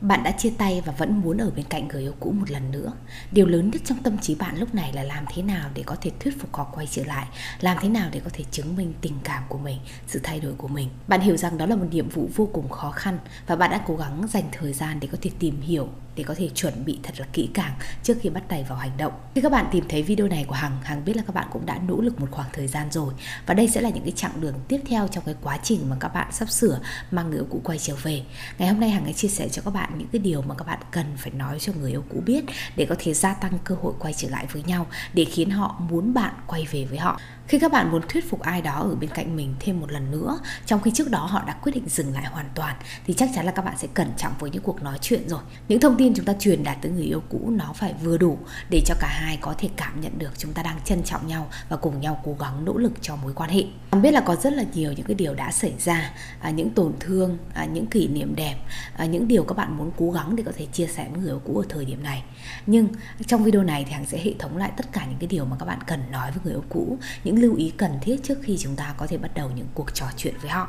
Bạn 0.00 0.22
đã 0.22 0.30
chia 0.30 0.50
tay 0.58 0.82
và 0.84 0.92
vẫn 0.92 1.20
muốn 1.20 1.38
ở 1.38 1.50
bên 1.50 1.64
cạnh 1.68 1.88
người 1.88 2.02
yêu 2.02 2.14
cũ 2.20 2.32
một 2.32 2.50
lần 2.50 2.70
nữa. 2.70 2.92
Điều 3.32 3.46
lớn 3.46 3.70
nhất 3.70 3.82
trong 3.84 3.98
tâm 4.02 4.18
trí 4.18 4.34
bạn 4.34 4.58
lúc 4.58 4.74
này 4.74 4.92
là 4.92 5.02
làm 5.02 5.24
thế 5.34 5.42
nào 5.42 5.70
để 5.74 5.82
có 5.86 5.96
thể 6.00 6.10
thuyết 6.20 6.40
phục 6.40 6.56
họ 6.56 6.64
quay 6.74 6.86
trở 6.90 7.04
lại, 7.04 7.26
làm 7.60 7.76
thế 7.80 7.88
nào 7.88 8.08
để 8.12 8.20
có 8.24 8.30
thể 8.32 8.44
chứng 8.50 8.76
minh 8.76 8.92
tình 9.00 9.14
cảm 9.24 9.42
của 9.48 9.58
mình, 9.58 9.78
sự 10.06 10.20
thay 10.22 10.40
đổi 10.40 10.52
của 10.52 10.68
mình. 10.68 10.88
Bạn 11.08 11.20
hiểu 11.20 11.36
rằng 11.36 11.58
đó 11.58 11.66
là 11.66 11.76
một 11.76 11.86
nhiệm 11.90 12.08
vụ 12.08 12.28
vô 12.36 12.48
cùng 12.52 12.68
khó 12.68 12.90
khăn 12.90 13.18
và 13.46 13.56
bạn 13.56 13.70
đã 13.70 13.80
cố 13.86 13.96
gắng 13.96 14.26
dành 14.28 14.44
thời 14.52 14.72
gian 14.72 15.00
để 15.00 15.08
có 15.12 15.18
thể 15.22 15.30
tìm 15.38 15.60
hiểu, 15.60 15.88
để 16.16 16.24
có 16.24 16.34
thể 16.34 16.48
chuẩn 16.54 16.84
bị 16.84 16.98
thật 17.02 17.20
là 17.20 17.26
kỹ 17.32 17.48
càng 17.54 17.72
trước 18.02 18.14
khi 18.20 18.30
bắt 18.30 18.42
tay 18.48 18.64
vào 18.68 18.78
hành 18.78 18.96
động. 18.96 19.12
Khi 19.34 19.40
các 19.40 19.52
bạn 19.52 19.66
tìm 19.70 19.84
thấy 19.88 20.02
video 20.02 20.28
này 20.28 20.44
của 20.48 20.54
Hằng, 20.54 20.78
Hằng 20.82 21.04
biết 21.04 21.16
là 21.16 21.22
các 21.26 21.34
bạn 21.34 21.46
cũng 21.52 21.66
đã 21.66 21.78
nỗ 21.88 22.00
lực 22.00 22.20
một 22.20 22.28
khoảng 22.30 22.48
thời 22.52 22.66
gian 22.66 22.90
rồi 22.90 23.14
và 23.46 23.54
đây 23.54 23.68
sẽ 23.68 23.80
là 23.80 23.90
những 23.90 24.04
cái 24.04 24.12
chặng 24.16 24.40
đường 24.40 24.54
tiếp 24.68 24.80
theo 24.88 25.08
trong 25.08 25.24
cái 25.24 25.34
quá 25.42 25.58
trình 25.62 25.90
mà 25.90 25.96
các 26.00 26.08
bạn 26.08 26.32
sắp 26.32 26.50
sửa 26.50 26.80
mang 27.10 27.30
người 27.30 27.38
yêu 27.38 27.46
cũ 27.50 27.60
quay 27.64 27.78
trở 27.78 27.94
về. 28.02 28.22
Ngày 28.58 28.68
hôm 28.68 28.80
nay 28.80 28.90
Hằng 28.90 29.06
sẽ 29.06 29.12
chia 29.12 29.28
sẻ 29.28 29.48
cho 29.48 29.62
các 29.62 29.70
bạn 29.70 29.87
những 29.98 30.08
cái 30.12 30.18
điều 30.18 30.42
mà 30.42 30.54
các 30.54 30.66
bạn 30.66 30.78
cần 30.90 31.06
phải 31.16 31.32
nói 31.32 31.58
cho 31.60 31.72
người 31.80 31.90
yêu 31.90 32.04
cũ 32.08 32.22
biết 32.26 32.44
để 32.76 32.86
có 32.88 32.94
thể 32.98 33.14
gia 33.14 33.34
tăng 33.34 33.58
cơ 33.64 33.74
hội 33.82 33.92
quay 33.98 34.12
trở 34.12 34.28
lại 34.28 34.46
với 34.52 34.62
nhau 34.62 34.86
để 35.14 35.24
khiến 35.24 35.50
họ 35.50 35.80
muốn 35.90 36.14
bạn 36.14 36.34
quay 36.46 36.66
về 36.70 36.84
với 36.84 36.98
họ. 36.98 37.20
Khi 37.46 37.58
các 37.58 37.72
bạn 37.72 37.90
muốn 37.90 38.02
thuyết 38.08 38.30
phục 38.30 38.40
ai 38.40 38.62
đó 38.62 38.80
ở 38.80 38.94
bên 38.94 39.10
cạnh 39.10 39.36
mình 39.36 39.54
thêm 39.60 39.80
một 39.80 39.92
lần 39.92 40.10
nữa 40.10 40.38
trong 40.66 40.82
khi 40.82 40.90
trước 40.94 41.10
đó 41.10 41.26
họ 41.26 41.42
đã 41.46 41.52
quyết 41.62 41.72
định 41.74 41.88
dừng 41.88 42.14
lại 42.14 42.24
hoàn 42.24 42.46
toàn 42.54 42.76
thì 43.06 43.14
chắc 43.14 43.30
chắn 43.34 43.46
là 43.46 43.52
các 43.52 43.64
bạn 43.64 43.74
sẽ 43.78 43.88
cẩn 43.94 44.12
trọng 44.16 44.32
với 44.38 44.50
những 44.50 44.62
cuộc 44.62 44.82
nói 44.82 44.98
chuyện 45.00 45.28
rồi. 45.28 45.40
Những 45.68 45.80
thông 45.80 45.96
tin 45.96 46.14
chúng 46.14 46.24
ta 46.24 46.32
truyền 46.40 46.64
đạt 46.64 46.76
tới 46.82 46.92
người 46.92 47.04
yêu 47.04 47.22
cũ 47.28 47.50
nó 47.50 47.72
phải 47.74 47.94
vừa 48.02 48.18
đủ 48.18 48.38
để 48.70 48.82
cho 48.86 48.94
cả 49.00 49.08
hai 49.08 49.38
có 49.40 49.54
thể 49.58 49.68
cảm 49.76 50.00
nhận 50.00 50.18
được 50.18 50.38
chúng 50.38 50.52
ta 50.52 50.62
đang 50.62 50.80
trân 50.84 51.02
trọng 51.02 51.26
nhau 51.26 51.48
và 51.68 51.76
cùng 51.76 52.00
nhau 52.00 52.20
cố 52.24 52.36
gắng 52.40 52.64
nỗ 52.64 52.78
lực 52.78 52.92
cho 53.00 53.16
mối 53.16 53.32
quan 53.34 53.50
hệ. 53.50 53.64
Bạn 53.90 54.02
biết 54.02 54.10
là 54.10 54.20
có 54.20 54.36
rất 54.36 54.52
là 54.52 54.64
nhiều 54.74 54.92
những 54.92 55.06
cái 55.06 55.14
điều 55.14 55.34
đã 55.34 55.52
xảy 55.52 55.72
ra 55.78 56.10
à, 56.40 56.50
những 56.50 56.70
tổn 56.70 56.92
thương 57.00 57.38
à, 57.54 57.64
những 57.64 57.86
kỷ 57.86 58.08
niệm 58.08 58.34
đẹp 58.36 58.56
à, 58.96 59.04
những 59.04 59.28
điều 59.28 59.44
các 59.44 59.56
bạn 59.56 59.77
muốn 59.78 59.90
cố 59.96 60.10
gắng 60.10 60.36
để 60.36 60.42
có 60.46 60.52
thể 60.56 60.66
chia 60.72 60.86
sẻ 60.86 61.08
với 61.12 61.20
người 61.20 61.30
yêu 61.30 61.40
cũ 61.44 61.58
ở 61.58 61.64
thời 61.68 61.84
điểm 61.84 62.02
này 62.02 62.22
nhưng 62.66 62.88
trong 63.26 63.44
video 63.44 63.62
này 63.62 63.84
thì 63.84 63.92
hằng 63.92 64.06
sẽ 64.06 64.18
hệ 64.18 64.34
thống 64.38 64.56
lại 64.56 64.72
tất 64.76 64.92
cả 64.92 65.06
những 65.06 65.18
cái 65.18 65.28
điều 65.28 65.44
mà 65.44 65.56
các 65.60 65.66
bạn 65.66 65.78
cần 65.86 66.00
nói 66.10 66.30
với 66.30 66.40
người 66.44 66.54
yêu 66.54 66.64
cũ, 66.68 66.98
những 67.24 67.38
lưu 67.38 67.54
ý 67.54 67.72
cần 67.76 67.98
thiết 68.02 68.16
trước 68.22 68.38
khi 68.42 68.56
chúng 68.58 68.76
ta 68.76 68.94
có 68.96 69.06
thể 69.06 69.18
bắt 69.18 69.30
đầu 69.34 69.50
những 69.56 69.66
cuộc 69.74 69.94
trò 69.94 70.06
chuyện 70.16 70.34
với 70.40 70.50
họ. 70.50 70.68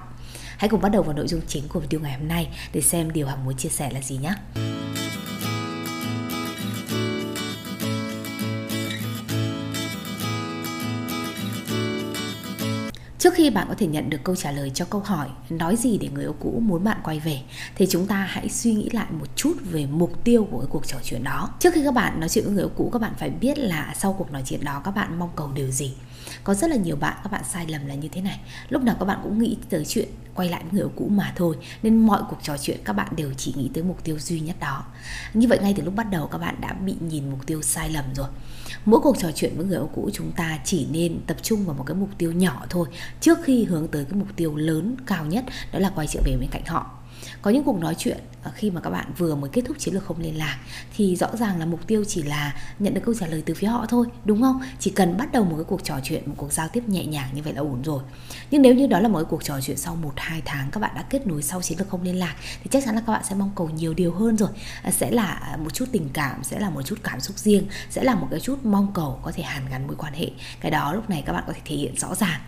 Hãy 0.57 0.69
cùng 0.69 0.81
bắt 0.81 0.89
đầu 0.89 1.03
vào 1.03 1.13
nội 1.13 1.27
dung 1.27 1.41
chính 1.47 1.67
của 1.67 1.79
video 1.79 1.99
ngày 1.99 2.19
hôm 2.19 2.27
nay 2.27 2.49
để 2.73 2.81
xem 2.81 3.11
điều 3.11 3.27
Hằng 3.27 3.45
muốn 3.45 3.57
chia 3.57 3.69
sẻ 3.69 3.91
là 3.91 4.01
gì 4.01 4.17
nhé. 4.17 4.33
Trước 13.29 13.35
khi 13.35 13.49
bạn 13.49 13.67
có 13.69 13.75
thể 13.77 13.87
nhận 13.87 14.09
được 14.09 14.17
câu 14.23 14.35
trả 14.35 14.51
lời 14.51 14.71
cho 14.73 14.85
câu 14.85 15.01
hỏi, 15.01 15.27
nói 15.49 15.75
gì 15.75 15.97
để 15.97 16.09
người 16.13 16.23
yêu 16.23 16.35
cũ 16.39 16.61
muốn 16.65 16.83
bạn 16.83 16.97
quay 17.03 17.19
về, 17.19 17.41
thì 17.75 17.87
chúng 17.89 18.07
ta 18.07 18.15
hãy 18.15 18.49
suy 18.49 18.73
nghĩ 18.73 18.89
lại 18.93 19.05
một 19.11 19.25
chút 19.35 19.53
về 19.63 19.85
mục 19.85 20.23
tiêu 20.23 20.47
của 20.51 20.59
cái 20.59 20.67
cuộc 20.69 20.87
trò 20.87 20.97
chuyện 21.03 21.23
đó. 21.23 21.49
Trước 21.59 21.73
khi 21.73 21.83
các 21.83 21.93
bạn 21.93 22.19
nói 22.19 22.29
chuyện 22.29 22.45
với 22.45 22.53
người 22.53 22.63
yêu 22.63 22.71
cũ, 22.75 22.89
các 22.93 23.01
bạn 23.01 23.13
phải 23.17 23.29
biết 23.29 23.57
là 23.57 23.93
sau 23.97 24.13
cuộc 24.13 24.31
nói 24.31 24.41
chuyện 24.45 24.63
đó, 24.63 24.81
các 24.85 24.91
bạn 24.91 25.19
mong 25.19 25.29
cầu 25.35 25.51
điều 25.53 25.71
gì. 25.71 25.93
Có 26.43 26.53
rất 26.53 26.69
là 26.69 26.75
nhiều 26.75 26.95
bạn, 26.95 27.17
các 27.23 27.31
bạn 27.31 27.43
sai 27.53 27.67
lầm 27.67 27.87
là 27.87 27.95
như 27.95 28.07
thế 28.07 28.21
này. 28.21 28.39
Lúc 28.69 28.83
nào 28.83 28.95
các 28.99 29.05
bạn 29.05 29.19
cũng 29.23 29.39
nghĩ 29.39 29.57
tới 29.69 29.85
chuyện 29.85 30.07
quay 30.35 30.49
lại 30.49 30.63
với 30.63 30.71
người 30.71 30.81
yêu 30.81 30.91
cũ 30.95 31.07
mà 31.11 31.33
thôi, 31.35 31.55
nên 31.83 31.97
mọi 32.07 32.21
cuộc 32.29 32.37
trò 32.43 32.57
chuyện 32.57 32.77
các 32.85 32.93
bạn 32.93 33.07
đều 33.15 33.33
chỉ 33.37 33.53
nghĩ 33.57 33.69
tới 33.73 33.83
mục 33.83 34.03
tiêu 34.03 34.19
duy 34.19 34.39
nhất 34.39 34.55
đó. 34.59 34.83
Như 35.33 35.47
vậy 35.47 35.59
ngay 35.61 35.73
từ 35.77 35.83
lúc 35.83 35.95
bắt 35.95 36.11
đầu, 36.11 36.27
các 36.27 36.37
bạn 36.37 36.55
đã 36.61 36.73
bị 36.73 36.95
nhìn 37.09 37.29
mục 37.29 37.45
tiêu 37.45 37.61
sai 37.61 37.89
lầm 37.89 38.05
rồi 38.15 38.27
mỗi 38.85 38.99
cuộc 38.99 39.17
trò 39.17 39.31
chuyện 39.35 39.53
với 39.57 39.65
người 39.65 39.77
yêu 39.77 39.89
cũ 39.95 40.09
chúng 40.13 40.31
ta 40.31 40.59
chỉ 40.65 40.87
nên 40.91 41.19
tập 41.27 41.37
trung 41.41 41.65
vào 41.65 41.75
một 41.75 41.83
cái 41.87 41.95
mục 41.95 42.09
tiêu 42.17 42.31
nhỏ 42.31 42.65
thôi. 42.69 42.87
Trước 43.21 43.39
khi 43.43 43.63
hướng 43.63 43.87
tới 43.87 44.05
cái 44.05 44.19
mục 44.19 44.27
tiêu 44.35 44.55
lớn, 44.55 44.95
cao 45.05 45.25
nhất, 45.25 45.45
đó 45.73 45.79
là 45.79 45.91
quay 45.95 46.07
trở 46.07 46.21
về 46.25 46.37
bên 46.39 46.49
cạnh 46.51 46.65
họ 46.65 46.98
có 47.41 47.51
những 47.51 47.63
cuộc 47.63 47.79
nói 47.79 47.95
chuyện 47.97 48.17
ờ, 48.43 48.51
khi 48.55 48.71
mà 48.71 48.81
các 48.81 48.89
bạn 48.89 49.11
vừa 49.17 49.35
mới 49.35 49.49
kết 49.49 49.61
thúc 49.65 49.79
chiến 49.79 49.93
lược 49.93 50.05
không 50.05 50.19
liên 50.19 50.37
lạc 50.37 50.59
thì 50.97 51.15
rõ 51.15 51.27
ràng 51.39 51.59
là 51.59 51.65
mục 51.65 51.87
tiêu 51.87 52.03
chỉ 52.07 52.23
là 52.23 52.55
nhận 52.79 52.93
được 52.93 53.01
câu 53.05 53.15
trả 53.19 53.27
lời 53.27 53.43
từ 53.45 53.53
phía 53.53 53.67
họ 53.67 53.85
thôi, 53.89 54.07
đúng 54.25 54.41
không? 54.41 54.61
Chỉ 54.79 54.91
cần 54.91 55.17
bắt 55.17 55.31
đầu 55.31 55.43
một 55.43 55.55
cái 55.55 55.63
cuộc 55.63 55.83
trò 55.83 55.99
chuyện, 56.03 56.23
một 56.25 56.33
cuộc 56.37 56.53
giao 56.53 56.67
tiếp 56.67 56.83
nhẹ 56.87 57.05
nhàng 57.05 57.29
như 57.33 57.41
vậy 57.43 57.53
là 57.53 57.61
ổn 57.61 57.81
rồi. 57.83 58.03
Nhưng 58.51 58.61
nếu 58.61 58.75
như 58.75 58.87
đó 58.87 58.99
là 58.99 59.07
một 59.07 59.19
cái 59.19 59.25
cuộc 59.29 59.43
trò 59.43 59.61
chuyện 59.61 59.77
sau 59.77 59.95
một, 59.95 60.13
hai 60.15 60.41
tháng 60.45 60.71
các 60.71 60.79
bạn 60.79 60.91
đã 60.95 61.01
kết 61.01 61.27
nối 61.27 61.43
sau 61.43 61.61
chiến 61.61 61.77
lược 61.77 61.89
không 61.89 62.01
liên 62.01 62.19
lạc 62.19 62.35
thì 62.63 62.69
chắc 62.71 62.83
chắn 62.85 62.95
là 62.95 63.01
các 63.07 63.13
bạn 63.13 63.23
sẽ 63.29 63.35
mong 63.35 63.51
cầu 63.55 63.69
nhiều 63.69 63.93
điều 63.93 64.13
hơn 64.13 64.37
rồi. 64.37 64.49
Ờ, 64.83 64.91
sẽ 64.91 65.11
là 65.11 65.31
ờ, 65.51 65.57
một 65.57 65.73
chút 65.73 65.85
tình 65.91 66.09
cảm, 66.13 66.43
sẽ 66.43 66.59
là 66.59 66.69
một 66.69 66.81
chút 66.81 66.99
cảm 67.03 67.19
xúc 67.19 67.37
riêng, 67.37 67.67
sẽ 67.89 68.03
là 68.03 68.15
một 68.15 68.27
cái 68.31 68.39
chút 68.39 68.65
mong 68.65 68.93
cầu 68.93 69.19
có 69.23 69.31
thể 69.31 69.43
hàn 69.43 69.63
gắn 69.69 69.87
mối 69.87 69.95
quan 69.95 70.13
hệ. 70.13 70.29
Cái 70.59 70.71
đó 70.71 70.93
lúc 70.93 71.09
này 71.09 71.23
các 71.25 71.33
bạn 71.33 71.43
có 71.47 71.53
thể 71.53 71.61
thể 71.65 71.75
hiện 71.75 71.97
rõ 71.97 72.15
ràng 72.15 72.41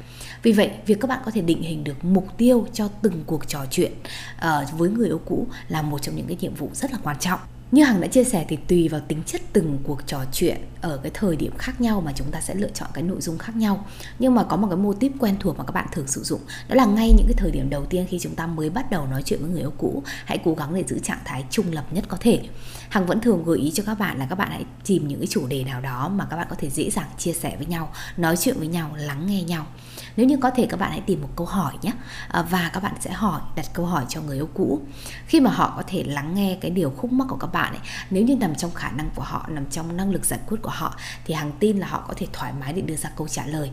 vì 0.43 0.51
vậy 0.51 0.71
việc 0.85 0.99
các 0.99 1.07
bạn 1.07 1.19
có 1.25 1.31
thể 1.31 1.41
định 1.41 1.61
hình 1.61 1.83
được 1.83 2.05
mục 2.05 2.27
tiêu 2.37 2.67
cho 2.73 2.87
từng 3.01 3.23
cuộc 3.25 3.47
trò 3.47 3.65
chuyện 3.71 3.91
uh, 4.37 4.71
với 4.77 4.89
người 4.89 5.07
yêu 5.07 5.21
cũ 5.25 5.47
là 5.67 5.81
một 5.81 6.01
trong 6.01 6.15
những 6.15 6.27
cái 6.27 6.37
nhiệm 6.39 6.55
vụ 6.55 6.69
rất 6.73 6.91
là 6.91 6.97
quan 7.03 7.19
trọng. 7.19 7.39
Như 7.71 7.83
hằng 7.83 8.01
đã 8.01 8.07
chia 8.07 8.23
sẻ 8.23 8.45
thì 8.49 8.55
tùy 8.55 8.87
vào 8.87 9.01
tính 9.07 9.23
chất 9.25 9.41
từng 9.53 9.77
cuộc 9.83 10.07
trò 10.07 10.19
chuyện 10.31 10.57
ở 10.81 10.97
cái 11.03 11.11
thời 11.13 11.35
điểm 11.35 11.57
khác 11.57 11.81
nhau 11.81 12.01
mà 12.01 12.13
chúng 12.15 12.31
ta 12.31 12.41
sẽ 12.41 12.55
lựa 12.55 12.69
chọn 12.73 12.89
cái 12.93 13.03
nội 13.03 13.21
dung 13.21 13.37
khác 13.37 13.55
nhau. 13.55 13.85
Nhưng 14.19 14.35
mà 14.35 14.43
có 14.43 14.57
một 14.57 14.67
cái 14.67 14.77
mô 14.77 14.93
típ 14.93 15.11
quen 15.19 15.35
thuộc 15.39 15.57
mà 15.57 15.63
các 15.63 15.71
bạn 15.71 15.87
thường 15.91 16.07
sử 16.07 16.23
dụng 16.23 16.41
đó 16.69 16.75
là 16.75 16.85
ngay 16.85 17.13
những 17.17 17.25
cái 17.27 17.35
thời 17.37 17.51
điểm 17.51 17.69
đầu 17.69 17.85
tiên 17.85 18.05
khi 18.09 18.19
chúng 18.19 18.35
ta 18.35 18.47
mới 18.47 18.69
bắt 18.69 18.91
đầu 18.91 19.07
nói 19.07 19.23
chuyện 19.23 19.39
với 19.41 19.49
người 19.49 19.61
yêu 19.61 19.73
cũ 19.77 20.03
hãy 20.25 20.39
cố 20.43 20.53
gắng 20.53 20.75
để 20.75 20.83
giữ 20.87 20.99
trạng 20.99 21.19
thái 21.25 21.45
trung 21.49 21.65
lập 21.71 21.85
nhất 21.91 22.03
có 22.07 22.17
thể. 22.19 22.41
Hằng 22.89 23.05
vẫn 23.05 23.21
thường 23.21 23.43
gợi 23.43 23.57
ý 23.57 23.71
cho 23.71 23.83
các 23.85 23.99
bạn 23.99 24.19
là 24.19 24.25
các 24.29 24.35
bạn 24.35 24.49
hãy 24.51 24.65
tìm 24.85 25.07
những 25.07 25.19
cái 25.19 25.27
chủ 25.27 25.47
đề 25.47 25.63
nào 25.63 25.81
đó 25.81 26.09
mà 26.09 26.27
các 26.29 26.37
bạn 26.37 26.47
có 26.49 26.55
thể 26.59 26.69
dễ 26.69 26.89
dàng 26.89 27.09
chia 27.17 27.33
sẻ 27.33 27.55
với 27.57 27.65
nhau 27.65 27.93
nói 28.17 28.37
chuyện 28.37 28.57
với 28.57 28.67
nhau 28.67 28.91
lắng 28.97 29.27
nghe 29.27 29.43
nhau 29.43 29.67
nếu 30.15 30.25
như 30.25 30.37
có 30.37 30.49
thể 30.49 30.65
các 30.69 30.79
bạn 30.79 30.91
hãy 30.91 31.01
tìm 31.01 31.21
một 31.21 31.29
câu 31.35 31.47
hỏi 31.47 31.73
nhé. 31.81 31.91
À, 32.27 32.41
và 32.41 32.69
các 32.73 32.83
bạn 32.83 32.93
sẽ 32.99 33.11
hỏi, 33.11 33.41
đặt 33.55 33.65
câu 33.73 33.85
hỏi 33.85 34.05
cho 34.09 34.21
người 34.21 34.35
yêu 34.37 34.49
cũ. 34.53 34.81
Khi 35.25 35.39
mà 35.39 35.51
họ 35.51 35.73
có 35.77 35.83
thể 35.87 36.03
lắng 36.03 36.35
nghe 36.35 36.57
cái 36.61 36.71
điều 36.71 36.89
khúc 36.97 37.11
mắc 37.11 37.25
của 37.29 37.35
các 37.35 37.47
bạn 37.47 37.73
ấy, 37.73 37.81
nếu 38.09 38.23
như 38.23 38.35
nằm 38.35 38.55
trong 38.55 38.71
khả 38.71 38.91
năng 38.91 39.09
của 39.15 39.23
họ, 39.23 39.45
nằm 39.49 39.65
trong 39.65 39.97
năng 39.97 40.11
lực 40.11 40.25
giải 40.25 40.39
quyết 40.47 40.57
của 40.61 40.69
họ, 40.69 40.95
thì 41.25 41.33
hằng 41.33 41.51
tin 41.59 41.77
là 41.77 41.87
họ 41.87 42.03
có 42.07 42.13
thể 42.17 42.27
thoải 42.33 42.53
mái 42.59 42.73
để 42.73 42.81
đưa 42.81 42.95
ra 42.95 43.09
câu 43.15 43.27
trả 43.27 43.45
lời. 43.45 43.71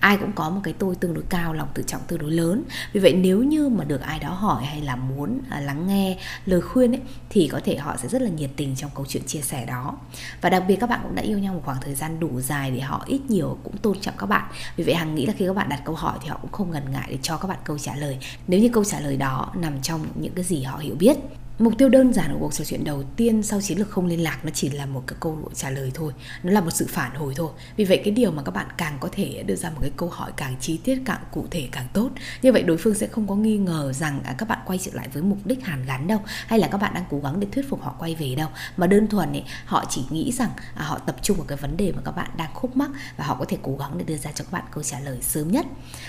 Ai 0.00 0.16
cũng 0.16 0.32
có 0.32 0.50
một 0.50 0.60
cái 0.64 0.74
tôi 0.78 0.94
tương 0.94 1.14
đối 1.14 1.24
cao, 1.28 1.52
lòng 1.52 1.68
tự 1.74 1.82
trọng 1.86 2.00
tương 2.06 2.18
đối 2.18 2.30
lớn. 2.30 2.62
Vì 2.92 3.00
vậy 3.00 3.12
nếu 3.12 3.42
như 3.42 3.68
mà 3.68 3.84
được 3.84 4.00
ai 4.00 4.18
đó 4.18 4.30
hỏi 4.30 4.64
hay 4.64 4.80
là 4.80 4.96
muốn 4.96 5.40
à, 5.50 5.60
lắng 5.60 5.86
nghe 5.86 6.18
lời 6.46 6.60
khuyên 6.60 6.92
ấy, 6.92 7.00
thì 7.30 7.48
có 7.52 7.60
thể 7.64 7.76
họ 7.76 7.96
sẽ 7.96 8.08
rất 8.08 8.22
là 8.22 8.30
nhiệt 8.30 8.50
tình 8.56 8.76
trong 8.76 8.90
câu 8.94 9.06
chuyện 9.08 9.22
chia 9.26 9.40
sẻ 9.40 9.66
đó. 9.66 9.94
Và 10.40 10.50
đặc 10.50 10.62
biệt 10.68 10.76
các 10.76 10.90
bạn 10.90 11.00
cũng 11.02 11.14
đã 11.14 11.22
yêu 11.22 11.38
nhau 11.38 11.54
một 11.54 11.62
khoảng 11.64 11.80
thời 11.80 11.94
gian 11.94 12.20
đủ 12.20 12.40
dài 12.40 12.70
để 12.70 12.80
họ 12.80 13.04
ít 13.06 13.20
nhiều 13.28 13.58
cũng 13.64 13.76
tôn 13.76 14.00
trọng 14.00 14.14
các 14.18 14.26
bạn. 14.26 14.50
Vì 14.76 14.84
vậy 14.84 14.94
hằng 14.94 15.14
nghĩ 15.14 15.26
là 15.26 15.32
khi 15.36 15.46
các 15.46 15.56
bạn 15.56 15.68
đặt 15.68 15.75
câu 15.84 15.94
hỏi 15.94 16.18
thì 16.22 16.28
họ 16.28 16.38
cũng 16.42 16.52
không 16.52 16.70
ngần 16.70 16.92
ngại 16.92 17.08
để 17.10 17.18
cho 17.22 17.36
các 17.36 17.48
bạn 17.48 17.58
câu 17.64 17.78
trả 17.78 17.96
lời. 17.96 18.18
Nếu 18.46 18.60
như 18.60 18.68
câu 18.72 18.84
trả 18.84 19.00
lời 19.00 19.16
đó 19.16 19.52
nằm 19.54 19.82
trong 19.82 20.06
những 20.14 20.32
cái 20.34 20.44
gì 20.44 20.62
họ 20.62 20.78
hiểu 20.78 20.94
biết 20.98 21.16
mục 21.58 21.78
tiêu 21.78 21.88
đơn 21.88 22.12
giản 22.12 22.32
của 22.32 22.38
cuộc 22.38 22.54
trò 22.54 22.64
chuyện 22.64 22.84
đầu 22.84 23.02
tiên 23.16 23.42
sau 23.42 23.60
chiến 23.60 23.78
lược 23.78 23.90
không 23.90 24.06
liên 24.06 24.22
lạc 24.22 24.44
nó 24.44 24.50
chỉ 24.54 24.70
là 24.70 24.86
một 24.86 25.02
cái 25.06 25.16
câu 25.20 25.38
trả 25.54 25.70
lời 25.70 25.90
thôi. 25.94 26.12
Nó 26.42 26.52
là 26.52 26.60
một 26.60 26.70
sự 26.70 26.86
phản 26.88 27.14
hồi 27.14 27.34
thôi. 27.36 27.50
Vì 27.76 27.84
vậy 27.84 28.00
cái 28.04 28.14
điều 28.14 28.30
mà 28.30 28.42
các 28.42 28.54
bạn 28.54 28.66
càng 28.76 28.96
có 29.00 29.08
thể 29.12 29.42
đưa 29.46 29.54
ra 29.54 29.70
một 29.70 29.78
cái 29.80 29.90
câu 29.96 30.08
hỏi 30.08 30.32
càng 30.36 30.56
chi 30.60 30.80
tiết 30.84 30.98
càng 31.04 31.20
cụ 31.30 31.46
thể 31.50 31.68
càng 31.72 31.86
tốt. 31.92 32.10
Như 32.42 32.52
vậy 32.52 32.62
đối 32.62 32.76
phương 32.76 32.94
sẽ 32.94 33.06
không 33.06 33.28
có 33.28 33.34
nghi 33.34 33.56
ngờ 33.56 33.92
rằng 33.92 34.20
à, 34.24 34.34
các 34.38 34.48
bạn 34.48 34.58
quay 34.66 34.78
trở 34.82 34.90
lại 34.94 35.08
với 35.12 35.22
mục 35.22 35.38
đích 35.44 35.64
hàn 35.64 35.86
gắn 35.86 36.06
đâu 36.06 36.20
hay 36.46 36.58
là 36.58 36.68
các 36.68 36.78
bạn 36.78 36.94
đang 36.94 37.04
cố 37.10 37.20
gắng 37.20 37.40
để 37.40 37.46
thuyết 37.52 37.68
phục 37.68 37.82
họ 37.82 37.94
quay 37.98 38.14
về 38.14 38.34
đâu. 38.34 38.48
Mà 38.76 38.86
đơn 38.86 39.08
thuần 39.08 39.32
ấy, 39.32 39.44
họ 39.64 39.84
chỉ 39.90 40.04
nghĩ 40.10 40.32
rằng 40.32 40.50
à, 40.74 40.84
họ 40.84 40.98
tập 40.98 41.16
trung 41.22 41.36
vào 41.36 41.46
cái 41.46 41.58
vấn 41.58 41.76
đề 41.76 41.92
mà 41.92 42.02
các 42.04 42.12
bạn 42.12 42.30
đang 42.36 42.54
khúc 42.54 42.76
mắc 42.76 42.90
và 43.16 43.24
họ 43.24 43.36
có 43.38 43.44
thể 43.48 43.56
cố 43.62 43.76
gắng 43.76 43.98
để 43.98 44.04
đưa 44.04 44.16
ra 44.16 44.32
cho 44.32 44.44
các 44.44 44.52
bạn 44.52 44.64
câu 44.70 44.84
trả 44.84 45.00
lời 45.00 45.18
sớm 45.22 45.52
nhất. 45.52 45.66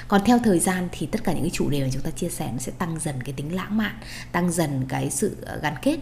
Còn 0.07 0.21
theo 0.25 0.39
thời 0.43 0.59
gian 0.59 0.87
thì 0.91 1.05
tất 1.05 1.23
cả 1.23 1.33
những 1.33 1.43
cái 1.43 1.51
chủ 1.53 1.69
đề 1.69 1.83
mà 1.83 1.89
chúng 1.93 2.01
ta 2.01 2.11
chia 2.11 2.29
sẻ 2.29 2.49
nó 2.51 2.57
sẽ 2.57 2.71
tăng 2.71 2.99
dần 2.99 3.23
cái 3.23 3.33
tính 3.33 3.55
lãng 3.55 3.77
mạn 3.77 3.95
tăng 4.31 4.51
dần 4.51 4.85
cái 4.87 5.09
sự 5.09 5.36
Ờ, 5.45 5.59
gắn 5.61 5.75
kết. 5.81 5.97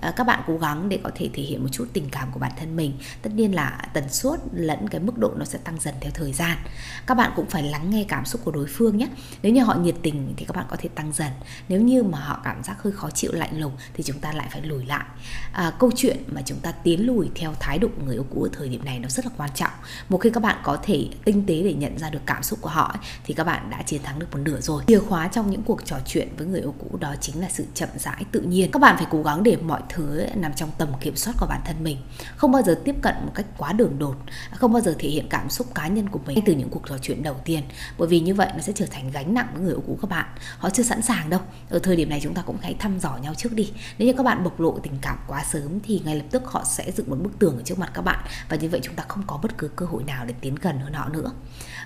Ờ, 0.00 0.12
các 0.16 0.24
bạn 0.24 0.42
cố 0.46 0.58
gắng 0.58 0.88
để 0.88 1.00
có 1.02 1.10
thể 1.14 1.30
thể 1.34 1.42
hiện 1.42 1.62
một 1.62 1.68
chút 1.72 1.88
tình 1.92 2.08
cảm 2.10 2.32
của 2.32 2.40
bản 2.40 2.52
thân 2.58 2.76
mình. 2.76 2.98
Tất 3.22 3.30
nhiên 3.34 3.54
là 3.54 3.88
tần 3.92 4.08
suất 4.08 4.40
lẫn 4.52 4.88
cái 4.88 5.00
mức 5.00 5.18
độ 5.18 5.32
nó 5.36 5.44
sẽ 5.44 5.58
tăng 5.58 5.80
dần 5.80 5.94
theo 6.00 6.10
thời 6.14 6.32
gian. 6.32 6.58
Các 7.06 7.14
bạn 7.14 7.32
cũng 7.36 7.46
phải 7.46 7.62
lắng 7.62 7.90
nghe 7.90 8.04
cảm 8.08 8.24
xúc 8.24 8.40
của 8.44 8.50
đối 8.50 8.66
phương 8.66 8.96
nhé. 8.96 9.08
Nếu 9.42 9.52
như 9.52 9.64
họ 9.64 9.74
nhiệt 9.74 9.94
tình 10.02 10.34
thì 10.36 10.44
các 10.44 10.56
bạn 10.56 10.66
có 10.68 10.76
thể 10.80 10.88
tăng 10.94 11.12
dần. 11.12 11.32
Nếu 11.68 11.80
như 11.80 12.02
mà 12.02 12.18
họ 12.18 12.40
cảm 12.44 12.62
giác 12.62 12.82
hơi 12.82 12.92
khó 12.92 13.10
chịu 13.10 13.32
lạnh 13.32 13.60
lùng 13.60 13.72
thì 13.94 14.04
chúng 14.04 14.18
ta 14.18 14.32
lại 14.32 14.48
phải 14.52 14.62
lùi 14.62 14.84
lại. 14.84 15.04
À, 15.52 15.72
câu 15.78 15.90
chuyện 15.96 16.16
mà 16.32 16.42
chúng 16.44 16.58
ta 16.58 16.72
tiến 16.72 17.06
lùi 17.06 17.30
theo 17.34 17.54
thái 17.60 17.78
độ 17.78 17.88
của 17.88 18.02
người 18.04 18.14
yêu 18.14 18.26
cũ 18.34 18.42
ở 18.42 18.48
thời 18.52 18.68
điểm 18.68 18.84
này 18.84 18.98
nó 18.98 19.08
rất 19.08 19.24
là 19.24 19.30
quan 19.36 19.50
trọng. 19.54 19.72
Một 20.08 20.18
khi 20.18 20.30
các 20.30 20.42
bạn 20.42 20.56
có 20.62 20.78
thể 20.82 21.08
tinh 21.24 21.46
tế 21.46 21.62
để 21.62 21.72
nhận 21.72 21.98
ra 21.98 22.10
được 22.10 22.20
cảm 22.26 22.42
xúc 22.42 22.58
của 22.62 22.68
họ 22.68 22.96
thì 23.24 23.34
các 23.34 23.44
bạn 23.44 23.70
đã 23.70 23.82
chiến 23.82 24.02
thắng 24.02 24.18
được 24.18 24.26
một 24.32 24.38
nửa 24.38 24.60
rồi. 24.60 24.82
Chìa 24.86 24.98
khóa 24.98 25.28
trong 25.28 25.50
những 25.50 25.62
cuộc 25.62 25.84
trò 25.84 25.96
chuyện 26.06 26.28
với 26.36 26.46
người 26.46 26.60
yêu 26.60 26.74
cũ 26.78 26.98
đó 27.00 27.14
chính 27.20 27.40
là 27.40 27.48
sự 27.50 27.64
chậm 27.74 27.88
rãi 27.96 28.24
tự 28.32 28.40
nhiên 28.40 28.70
các 28.76 28.80
bạn 28.80 28.96
phải 28.96 29.06
cố 29.10 29.22
gắng 29.22 29.42
để 29.42 29.56
mọi 29.56 29.80
thứ 29.88 30.26
nằm 30.34 30.54
trong 30.54 30.70
tầm 30.78 30.88
kiểm 31.00 31.16
soát 31.16 31.34
của 31.40 31.46
bản 31.46 31.60
thân 31.64 31.76
mình. 31.84 31.96
Không 32.36 32.52
bao 32.52 32.62
giờ 32.62 32.80
tiếp 32.84 32.94
cận 33.02 33.14
một 33.24 33.32
cách 33.34 33.46
quá 33.58 33.72
đường 33.72 33.98
đột, 33.98 34.16
không 34.52 34.72
bao 34.72 34.82
giờ 34.82 34.94
thể 34.98 35.08
hiện 35.08 35.26
cảm 35.30 35.50
xúc 35.50 35.74
cá 35.74 35.88
nhân 35.88 36.08
của 36.08 36.20
mình 36.26 36.38
từ 36.46 36.52
những 36.52 36.68
cuộc 36.68 36.82
trò 36.88 36.98
chuyện 37.02 37.22
đầu 37.22 37.36
tiên. 37.44 37.62
Bởi 37.98 38.08
vì 38.08 38.20
như 38.20 38.34
vậy 38.34 38.48
nó 38.54 38.60
sẽ 38.60 38.72
trở 38.72 38.86
thành 38.90 39.10
gánh 39.10 39.34
nặng 39.34 39.48
với 39.52 39.62
người 39.62 39.72
yêu 39.72 39.82
cũ 39.86 39.98
các 40.02 40.10
bạn. 40.10 40.26
Họ 40.58 40.70
chưa 40.70 40.82
sẵn 40.82 41.02
sàng 41.02 41.30
đâu. 41.30 41.40
Ở 41.70 41.78
thời 41.78 41.96
điểm 41.96 42.08
này 42.10 42.20
chúng 42.22 42.34
ta 42.34 42.42
cũng 42.42 42.56
hãy 42.62 42.74
thăm 42.78 42.98
dò 42.98 43.16
nhau 43.22 43.34
trước 43.34 43.52
đi. 43.52 43.72
Nếu 43.98 44.06
như 44.06 44.12
các 44.16 44.22
bạn 44.22 44.44
bộc 44.44 44.60
lộ 44.60 44.78
tình 44.78 44.98
cảm 45.00 45.18
quá 45.26 45.44
sớm 45.44 45.80
thì 45.82 46.02
ngay 46.04 46.16
lập 46.16 46.26
tức 46.30 46.42
họ 46.46 46.64
sẽ 46.64 46.92
dựng 46.96 47.10
một 47.10 47.16
bức 47.22 47.38
tường 47.38 47.56
ở 47.56 47.62
trước 47.62 47.78
mặt 47.78 47.90
các 47.94 48.02
bạn. 48.02 48.24
Và 48.48 48.56
như 48.56 48.68
vậy 48.68 48.80
chúng 48.82 48.94
ta 48.94 49.04
không 49.08 49.22
có 49.26 49.38
bất 49.42 49.58
cứ 49.58 49.68
cơ 49.68 49.86
hội 49.86 50.04
nào 50.04 50.24
để 50.24 50.34
tiến 50.40 50.54
gần 50.54 50.78
hơn 50.78 50.92
họ 50.92 51.08
nữa. 51.08 51.30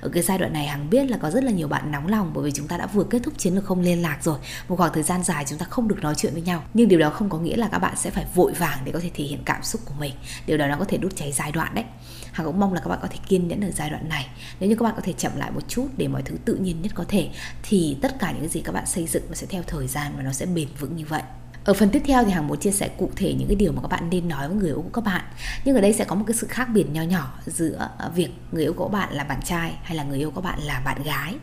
Ở 0.00 0.08
cái 0.08 0.22
giai 0.22 0.38
đoạn 0.38 0.52
này 0.52 0.66
hằng 0.66 0.90
biết 0.90 1.10
là 1.10 1.18
có 1.22 1.30
rất 1.30 1.44
là 1.44 1.52
nhiều 1.52 1.68
bạn 1.68 1.92
nóng 1.92 2.08
lòng 2.08 2.30
bởi 2.34 2.44
vì 2.44 2.52
chúng 2.52 2.68
ta 2.68 2.76
đã 2.76 2.86
vừa 2.86 3.04
kết 3.04 3.18
thúc 3.22 3.34
chiến 3.38 3.54
lược 3.54 3.64
không 3.64 3.80
liên 3.80 4.02
lạc 4.02 4.18
rồi. 4.22 4.38
Một 4.68 4.76
khoảng 4.76 4.92
thời 4.92 5.02
gian 5.02 5.24
dài 5.24 5.44
chúng 5.48 5.58
ta 5.58 5.66
không 5.70 5.88
được 5.88 5.98
nói 6.02 6.14
chuyện 6.16 6.32
với 6.32 6.42
nhau 6.42 6.62
nhưng 6.80 6.88
điều 6.88 6.98
đó 6.98 7.10
không 7.10 7.28
có 7.28 7.38
nghĩa 7.38 7.56
là 7.56 7.68
các 7.68 7.78
bạn 7.78 7.96
sẽ 7.96 8.10
phải 8.10 8.26
vội 8.34 8.52
vàng 8.52 8.78
để 8.84 8.92
có 8.92 9.00
thể 9.00 9.10
thể 9.14 9.24
hiện 9.24 9.42
cảm 9.44 9.62
xúc 9.62 9.80
của 9.84 9.94
mình. 9.98 10.12
Điều 10.46 10.58
đó 10.58 10.66
nó 10.66 10.76
có 10.78 10.84
thể 10.84 10.98
đốt 10.98 11.16
cháy 11.16 11.32
giai 11.32 11.52
đoạn 11.52 11.74
đấy. 11.74 11.84
Hằng 12.32 12.46
cũng 12.46 12.60
mong 12.60 12.72
là 12.72 12.80
các 12.80 12.88
bạn 12.88 12.98
có 13.02 13.08
thể 13.08 13.16
kiên 13.28 13.48
nhẫn 13.48 13.60
ở 13.60 13.70
giai 13.70 13.90
đoạn 13.90 14.08
này. 14.08 14.26
Nếu 14.60 14.70
như 14.70 14.76
các 14.76 14.84
bạn 14.84 14.92
có 14.96 15.02
thể 15.04 15.12
chậm 15.12 15.32
lại 15.36 15.50
một 15.50 15.68
chút 15.68 15.88
để 15.96 16.08
mọi 16.08 16.22
thứ 16.22 16.36
tự 16.44 16.54
nhiên 16.54 16.82
nhất 16.82 16.92
có 16.94 17.04
thể, 17.08 17.28
thì 17.62 17.96
tất 18.02 18.18
cả 18.18 18.32
những 18.32 18.48
gì 18.48 18.60
các 18.60 18.72
bạn 18.72 18.86
xây 18.86 19.06
dựng 19.06 19.22
nó 19.28 19.34
sẽ 19.34 19.46
theo 19.46 19.62
thời 19.66 19.86
gian 19.86 20.12
và 20.16 20.22
nó 20.22 20.32
sẽ 20.32 20.46
bền 20.46 20.68
vững 20.78 20.96
như 20.96 21.04
vậy 21.08 21.22
ở 21.64 21.74
phần 21.74 21.90
tiếp 21.90 22.02
theo 22.04 22.24
thì 22.24 22.30
hàng 22.30 22.46
muốn 22.46 22.58
chia 22.58 22.70
sẻ 22.70 22.88
cụ 22.98 23.10
thể 23.16 23.34
những 23.38 23.48
cái 23.48 23.56
điều 23.56 23.72
mà 23.72 23.82
các 23.82 23.88
bạn 23.88 24.10
nên 24.10 24.28
nói 24.28 24.48
với 24.48 24.56
người 24.56 24.68
yêu 24.68 24.82
của 24.82 24.90
các 24.92 25.04
bạn. 25.04 25.24
Nhưng 25.64 25.74
ở 25.74 25.80
đây 25.80 25.92
sẽ 25.92 26.04
có 26.04 26.14
một 26.14 26.24
cái 26.26 26.34
sự 26.34 26.46
khác 26.46 26.68
biệt 26.74 26.84
nho 26.92 27.02
nhỏ 27.02 27.38
giữa 27.46 27.90
à, 27.98 28.08
việc 28.08 28.28
người 28.52 28.62
yêu 28.62 28.72
của 28.72 28.88
bạn 28.88 29.12
là 29.12 29.24
bạn 29.24 29.40
trai 29.44 29.74
hay 29.82 29.96
là 29.96 30.04
người 30.04 30.18
yêu 30.18 30.30
của 30.30 30.40
bạn 30.40 30.58
là 30.62 30.80
bạn 30.84 31.02
gái. 31.02 31.34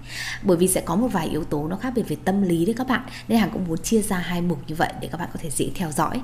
Bởi 0.44 0.58
vì 0.58 0.68
sẽ 0.68 0.82
có 0.82 0.96
một 0.96 1.08
vài 1.08 1.28
yếu 1.28 1.44
tố 1.44 1.68
nó 1.68 1.76
khác 1.76 1.94
biệt 1.96 2.04
về 2.08 2.18
tâm 2.26 2.42
lý 2.42 2.66
đấy 2.66 2.76
các 2.78 2.88
bạn. 2.88 3.02
Nên 3.28 3.40
hàng 3.40 3.50
cũng 3.54 3.66
muốn 3.68 3.78
chia 3.78 4.02
ra 4.02 4.18
hai 4.18 4.42
mục 4.42 4.60
như 4.68 4.76
vậy 4.76 4.94
để 5.02 5.08
các 5.12 5.18
bạn 5.18 5.30
có 5.34 5.40
thể 5.44 5.50
dễ 5.50 5.70
theo 5.76 5.92
dõi. 5.92 6.22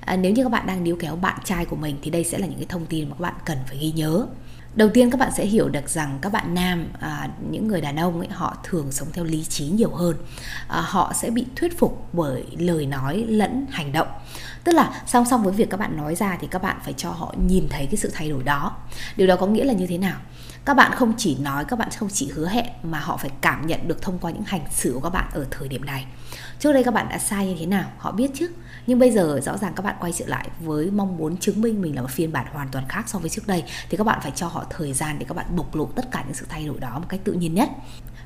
À, 0.00 0.16
Nếu 0.16 0.32
như 0.32 0.42
các 0.42 0.52
bạn 0.52 0.66
đang 0.66 0.84
níu 0.84 0.96
kéo 0.96 1.16
bạn 1.16 1.38
trai 1.44 1.64
của 1.64 1.76
mình 1.76 1.96
thì 2.02 2.10
đây 2.10 2.24
sẽ 2.24 2.38
là 2.38 2.46
những 2.46 2.58
cái 2.58 2.66
thông 2.68 2.86
tin 2.86 3.08
mà 3.08 3.14
các 3.14 3.20
bạn 3.20 3.34
cần 3.44 3.58
phải 3.66 3.78
ghi 3.78 3.92
nhớ 3.92 4.26
đầu 4.74 4.88
tiên 4.94 5.10
các 5.10 5.20
bạn 5.20 5.30
sẽ 5.36 5.46
hiểu 5.46 5.68
được 5.68 5.88
rằng 5.88 6.18
các 6.22 6.32
bạn 6.32 6.54
nam 6.54 6.88
à, 7.00 7.28
những 7.50 7.68
người 7.68 7.80
đàn 7.80 7.96
ông 7.96 8.18
ấy 8.18 8.28
họ 8.28 8.56
thường 8.64 8.92
sống 8.92 9.08
theo 9.12 9.24
lý 9.24 9.44
trí 9.44 9.64
nhiều 9.64 9.90
hơn. 9.90 10.16
À, 10.68 10.80
họ 10.80 11.12
sẽ 11.14 11.30
bị 11.30 11.46
thuyết 11.56 11.78
phục 11.78 12.08
bởi 12.12 12.44
lời 12.58 12.86
nói 12.86 13.24
lẫn 13.28 13.66
hành 13.70 13.92
động. 13.92 14.08
Tức 14.64 14.72
là 14.72 15.02
song 15.06 15.24
song 15.30 15.42
với 15.42 15.52
việc 15.52 15.70
các 15.70 15.80
bạn 15.80 15.96
nói 15.96 16.14
ra 16.14 16.38
thì 16.40 16.46
các 16.50 16.62
bạn 16.62 16.76
phải 16.84 16.92
cho 16.96 17.10
họ 17.10 17.34
nhìn 17.46 17.66
thấy 17.70 17.86
cái 17.86 17.96
sự 17.96 18.10
thay 18.14 18.30
đổi 18.30 18.42
đó. 18.42 18.76
Điều 19.16 19.26
đó 19.26 19.36
có 19.36 19.46
nghĩa 19.46 19.64
là 19.64 19.72
như 19.72 19.86
thế 19.86 19.98
nào? 19.98 20.16
Các 20.64 20.74
bạn 20.74 20.92
không 20.94 21.12
chỉ 21.16 21.36
nói 21.40 21.64
các 21.64 21.78
bạn 21.78 21.88
không 21.98 22.08
chỉ 22.12 22.30
hứa 22.34 22.48
hẹn 22.48 22.66
mà 22.82 22.98
họ 22.98 23.16
phải 23.16 23.30
cảm 23.40 23.66
nhận 23.66 23.88
được 23.88 24.02
thông 24.02 24.18
qua 24.18 24.30
những 24.30 24.44
hành 24.46 24.64
xử 24.70 24.92
của 24.92 25.00
các 25.00 25.10
bạn 25.10 25.28
ở 25.32 25.46
thời 25.50 25.68
điểm 25.68 25.84
này. 25.84 26.06
Trước 26.58 26.72
đây 26.72 26.84
các 26.84 26.94
bạn 26.94 27.06
đã 27.10 27.18
sai 27.18 27.46
như 27.46 27.56
thế 27.58 27.66
nào? 27.66 27.90
Họ 27.98 28.12
biết 28.12 28.30
chứ? 28.34 28.50
Nhưng 28.86 28.98
bây 28.98 29.10
giờ 29.10 29.40
rõ 29.42 29.56
ràng 29.56 29.72
các 29.76 29.84
bạn 29.84 29.96
quay 30.00 30.12
trở 30.12 30.26
lại 30.26 30.48
với 30.60 30.90
mong 30.90 31.16
muốn 31.16 31.36
chứng 31.36 31.60
minh 31.60 31.82
mình 31.82 31.94
là 31.96 32.02
một 32.02 32.10
phiên 32.10 32.32
bản 32.32 32.46
hoàn 32.52 32.68
toàn 32.68 32.84
khác 32.88 33.08
so 33.08 33.18
với 33.18 33.30
trước 33.30 33.46
đây, 33.46 33.64
thì 33.90 33.96
các 33.96 34.04
bạn 34.04 34.18
phải 34.22 34.32
cho 34.34 34.46
họ 34.46 34.66
thời 34.70 34.92
gian 34.92 35.18
để 35.18 35.26
các 35.28 35.34
bạn 35.34 35.46
bộc 35.56 35.74
lộ 35.74 35.86
tất 35.86 36.10
cả 36.10 36.22
những 36.26 36.34
sự 36.34 36.46
thay 36.48 36.66
đổi 36.66 36.80
đó 36.80 36.98
một 36.98 37.06
cách 37.08 37.20
tự 37.24 37.32
nhiên 37.32 37.54
nhất 37.54 37.70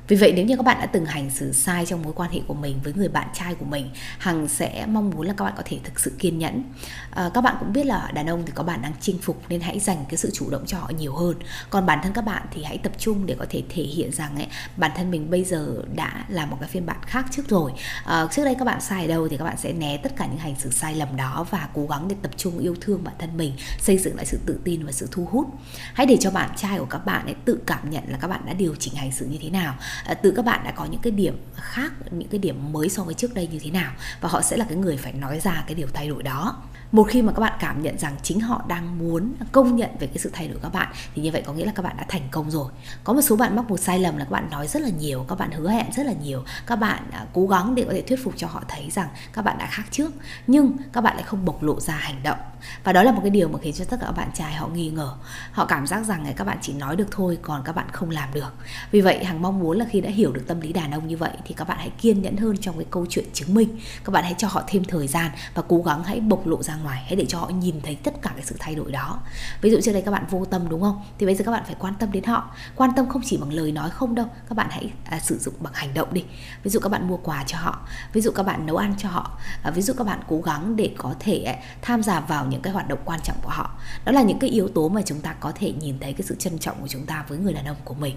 vì 0.07 0.15
vậy 0.15 0.33
nếu 0.35 0.45
như 0.45 0.55
các 0.55 0.65
bạn 0.65 0.77
đã 0.79 0.85
từng 0.85 1.05
hành 1.05 1.29
xử 1.29 1.51
sai 1.51 1.85
trong 1.85 2.01
mối 2.01 2.13
quan 2.15 2.31
hệ 2.31 2.39
của 2.47 2.53
mình 2.53 2.79
với 2.83 2.93
người 2.93 3.07
bạn 3.07 3.27
trai 3.33 3.55
của 3.55 3.65
mình 3.65 3.89
hằng 4.17 4.47
sẽ 4.47 4.85
mong 4.85 5.09
muốn 5.09 5.27
là 5.27 5.33
các 5.37 5.45
bạn 5.45 5.53
có 5.57 5.63
thể 5.65 5.79
thực 5.83 5.99
sự 5.99 6.11
kiên 6.19 6.39
nhẫn. 6.39 6.63
À, 7.11 7.29
các 7.33 7.41
bạn 7.41 7.55
cũng 7.59 7.73
biết 7.73 7.85
là 7.85 8.11
đàn 8.13 8.29
ông 8.29 8.43
thì 8.45 8.51
có 8.55 8.63
bản 8.63 8.81
năng 8.81 8.93
chinh 9.01 9.17
phục 9.21 9.41
nên 9.49 9.61
hãy 9.61 9.79
dành 9.79 10.05
cái 10.09 10.17
sự 10.17 10.31
chủ 10.33 10.49
động 10.49 10.65
cho 10.65 10.79
họ 10.79 10.91
nhiều 10.97 11.15
hơn. 11.15 11.35
Còn 11.69 11.85
bản 11.85 11.99
thân 12.03 12.13
các 12.13 12.25
bạn 12.25 12.45
thì 12.51 12.63
hãy 12.63 12.77
tập 12.77 12.91
trung 12.97 13.25
để 13.25 13.35
có 13.39 13.45
thể 13.49 13.63
thể 13.69 13.83
hiện 13.83 14.11
rằng 14.11 14.35
ấy 14.35 14.47
bản 14.77 14.91
thân 14.95 15.11
mình 15.11 15.29
bây 15.29 15.43
giờ 15.43 15.83
đã 15.95 16.25
là 16.29 16.45
một 16.45 16.57
cái 16.59 16.69
phiên 16.69 16.85
bản 16.85 16.97
khác 17.01 17.25
trước 17.31 17.49
rồi. 17.49 17.71
À, 18.05 18.27
trước 18.31 18.45
đây 18.45 18.55
các 18.59 18.65
bạn 18.65 18.81
sai 18.81 19.01
ở 19.01 19.07
đâu 19.07 19.27
thì 19.27 19.37
các 19.37 19.43
bạn 19.43 19.57
sẽ 19.57 19.73
né 19.73 19.97
tất 19.97 20.15
cả 20.17 20.25
những 20.25 20.37
hành 20.37 20.55
xử 20.59 20.71
sai 20.71 20.95
lầm 20.95 21.15
đó 21.15 21.45
và 21.49 21.67
cố 21.73 21.85
gắng 21.85 22.07
để 22.07 22.15
tập 22.21 22.31
trung 22.37 22.59
yêu 22.59 22.75
thương 22.81 23.03
bản 23.03 23.13
thân 23.19 23.37
mình 23.37 23.53
xây 23.79 23.97
dựng 23.97 24.15
lại 24.15 24.25
sự 24.25 24.39
tự 24.45 24.59
tin 24.63 24.85
và 24.85 24.91
sự 24.91 25.07
thu 25.11 25.27
hút. 25.31 25.47
Hãy 25.93 26.05
để 26.05 26.17
cho 26.19 26.31
bạn 26.31 26.49
trai 26.57 26.79
của 26.79 26.85
các 26.85 27.05
bạn 27.05 27.25
ấy 27.25 27.35
tự 27.45 27.59
cảm 27.65 27.89
nhận 27.89 28.03
là 28.07 28.17
các 28.21 28.27
bạn 28.27 28.41
đã 28.45 28.53
điều 28.53 28.75
chỉnh 28.75 28.95
hành 28.95 29.11
xử 29.11 29.25
như 29.25 29.37
thế 29.41 29.49
nào 29.49 29.75
tự 30.21 30.33
các 30.35 30.45
bạn 30.45 30.61
đã 30.63 30.71
có 30.71 30.85
những 30.85 31.01
cái 31.01 31.11
điểm 31.11 31.37
khác 31.55 31.91
những 32.11 32.29
cái 32.29 32.39
điểm 32.39 32.73
mới 32.73 32.89
so 32.89 33.03
với 33.03 33.13
trước 33.13 33.33
đây 33.33 33.47
như 33.51 33.59
thế 33.59 33.71
nào 33.71 33.91
và 34.21 34.29
họ 34.29 34.41
sẽ 34.41 34.57
là 34.57 34.65
cái 34.69 34.77
người 34.77 34.97
phải 34.97 35.13
nói 35.13 35.39
ra 35.39 35.63
cái 35.67 35.75
điều 35.75 35.87
thay 35.93 36.07
đổi 36.07 36.23
đó 36.23 36.57
một 36.91 37.03
khi 37.03 37.21
mà 37.21 37.31
các 37.31 37.39
bạn 37.39 37.53
cảm 37.59 37.81
nhận 37.81 37.97
rằng 37.97 38.15
chính 38.23 38.39
họ 38.39 38.61
đang 38.67 38.99
muốn 38.99 39.33
công 39.51 39.75
nhận 39.75 39.89
về 39.99 40.07
cái 40.07 40.17
sự 40.17 40.29
thay 40.33 40.47
đổi 40.47 40.57
các 40.61 40.73
bạn 40.73 40.87
thì 41.15 41.21
như 41.21 41.31
vậy 41.31 41.43
có 41.45 41.53
nghĩa 41.53 41.65
là 41.65 41.71
các 41.75 41.83
bạn 41.83 41.95
đã 41.97 42.05
thành 42.09 42.27
công 42.31 42.51
rồi 42.51 42.71
có 43.03 43.13
một 43.13 43.21
số 43.21 43.35
bạn 43.35 43.55
mắc 43.55 43.69
một 43.69 43.79
sai 43.79 43.99
lầm 43.99 44.17
là 44.17 44.25
các 44.25 44.31
bạn 44.31 44.47
nói 44.51 44.67
rất 44.67 44.81
là 44.81 44.89
nhiều 44.89 45.25
các 45.27 45.39
bạn 45.39 45.51
hứa 45.51 45.69
hẹn 45.69 45.85
rất 45.95 46.05
là 46.05 46.13
nhiều 46.23 46.43
các 46.67 46.75
bạn 46.75 47.03
cố 47.33 47.47
gắng 47.47 47.75
để 47.75 47.83
có 47.83 47.91
thể 47.93 48.01
thuyết 48.01 48.23
phục 48.23 48.33
cho 48.37 48.47
họ 48.47 48.63
thấy 48.67 48.89
rằng 48.91 49.07
các 49.33 49.41
bạn 49.41 49.57
đã 49.57 49.67
khác 49.71 49.83
trước 49.91 50.11
nhưng 50.47 50.71
các 50.93 51.01
bạn 51.01 51.15
lại 51.15 51.23
không 51.23 51.45
bộc 51.45 51.63
lộ 51.63 51.79
ra 51.79 51.93
hành 51.93 52.23
động 52.23 52.37
và 52.83 52.93
đó 52.93 53.03
là 53.03 53.11
một 53.11 53.19
cái 53.21 53.29
điều 53.29 53.47
mà 53.47 53.59
khiến 53.61 53.73
cho 53.73 53.85
tất 53.85 53.97
cả 53.99 54.05
các 54.05 54.17
bạn 54.17 54.29
trai 54.33 54.53
họ 54.53 54.67
nghi 54.67 54.89
ngờ 54.89 55.13
họ 55.51 55.65
cảm 55.65 55.87
giác 55.87 56.05
rằng 56.05 56.33
các 56.35 56.43
bạn 56.43 56.57
chỉ 56.61 56.73
nói 56.73 56.95
được 56.95 57.07
thôi 57.11 57.37
còn 57.41 57.63
các 57.63 57.75
bạn 57.75 57.87
không 57.91 58.09
làm 58.09 58.29
được 58.33 58.53
vì 58.91 59.01
vậy 59.01 59.23
hằng 59.23 59.41
mong 59.41 59.59
muốn 59.59 59.77
là 59.77 59.84
khi 59.89 60.01
đã 60.01 60.09
hiểu 60.09 60.31
được 60.31 60.43
tâm 60.47 60.61
lý 60.61 60.73
đàn 60.73 60.91
ông 60.91 61.07
như 61.07 61.17
vậy 61.17 61.31
thì 61.45 61.53
các 61.53 61.67
bạn 61.67 61.77
hãy 61.77 61.89
kiên 62.01 62.21
nhẫn 62.21 62.37
hơn 62.37 62.57
trong 62.57 62.77
cái 62.77 62.85
câu 62.91 63.05
chuyện 63.09 63.25
chứng 63.33 63.53
minh. 63.53 63.79
Các 64.03 64.11
bạn 64.11 64.23
hãy 64.23 64.35
cho 64.37 64.47
họ 64.47 64.63
thêm 64.67 64.83
thời 64.83 65.07
gian 65.07 65.31
và 65.53 65.63
cố 65.67 65.81
gắng 65.81 66.03
hãy 66.03 66.19
bộc 66.19 66.47
lộ 66.47 66.63
ra 66.63 66.75
ngoài 66.75 67.03
hãy 67.05 67.15
để 67.15 67.25
cho 67.25 67.39
họ 67.39 67.49
nhìn 67.49 67.81
thấy 67.81 67.95
tất 67.95 68.21
cả 68.21 68.31
cái 68.35 68.45
sự 68.45 68.55
thay 68.59 68.75
đổi 68.75 68.91
đó. 68.91 69.19
Ví 69.61 69.71
dụ 69.71 69.77
trước 69.83 69.93
đây 69.93 70.01
các 70.01 70.11
bạn 70.11 70.25
vô 70.29 70.45
tâm 70.45 70.69
đúng 70.69 70.81
không? 70.81 71.01
Thì 71.17 71.25
bây 71.25 71.35
giờ 71.35 71.43
các 71.45 71.51
bạn 71.51 71.63
phải 71.65 71.75
quan 71.79 71.93
tâm 71.99 72.11
đến 72.11 72.23
họ. 72.23 72.51
Quan 72.75 72.91
tâm 72.95 73.09
không 73.09 73.21
chỉ 73.25 73.37
bằng 73.37 73.53
lời 73.53 73.71
nói 73.71 73.89
không 73.89 74.15
đâu 74.15 74.27
các 74.49 74.55
bạn 74.55 74.67
hãy 74.69 74.91
à, 75.03 75.19
sử 75.19 75.37
dụng 75.37 75.53
bằng 75.59 75.73
hành 75.73 75.93
động 75.93 76.13
đi. 76.13 76.23
Ví 76.63 76.71
dụ 76.71 76.79
các 76.79 76.89
bạn 76.89 77.07
mua 77.07 77.17
quà 77.17 77.43
cho 77.47 77.57
họ 77.57 77.79
ví 78.13 78.21
dụ 78.21 78.31
các 78.31 78.43
bạn 78.43 78.65
nấu 78.65 78.77
ăn 78.77 78.95
cho 78.97 79.09
họ 79.09 79.37
à, 79.63 79.71
ví 79.71 79.81
dụ 79.81 79.93
các 79.97 80.03
bạn 80.03 80.19
cố 80.27 80.41
gắng 80.41 80.75
để 80.75 80.91
có 80.97 81.15
thể 81.19 81.43
à, 81.43 81.55
tham 81.81 82.03
gia 82.03 82.19
vào 82.19 82.45
những 82.45 82.61
cái 82.61 82.73
hoạt 82.73 82.87
động 82.87 82.99
quan 83.05 83.19
trọng 83.23 83.37
của 83.43 83.49
họ. 83.49 83.71
Đó 84.05 84.11
là 84.11 84.21
những 84.21 84.39
cái 84.39 84.49
yếu 84.49 84.67
tố 84.67 84.89
mà 84.89 85.01
chúng 85.05 85.19
ta 85.19 85.33
có 85.33 85.51
thể 85.55 85.71
nhìn 85.71 85.99
thấy 85.99 86.13
cái 86.13 86.27
sự 86.27 86.35
trân 86.39 86.59
trọng 86.59 86.81
của 86.81 86.87
chúng 86.87 87.05
ta 87.05 87.25
với 87.27 87.37
người 87.37 87.53
đàn 87.53 87.65
ông 87.65 87.77
của 87.83 87.93
mình. 87.93 88.15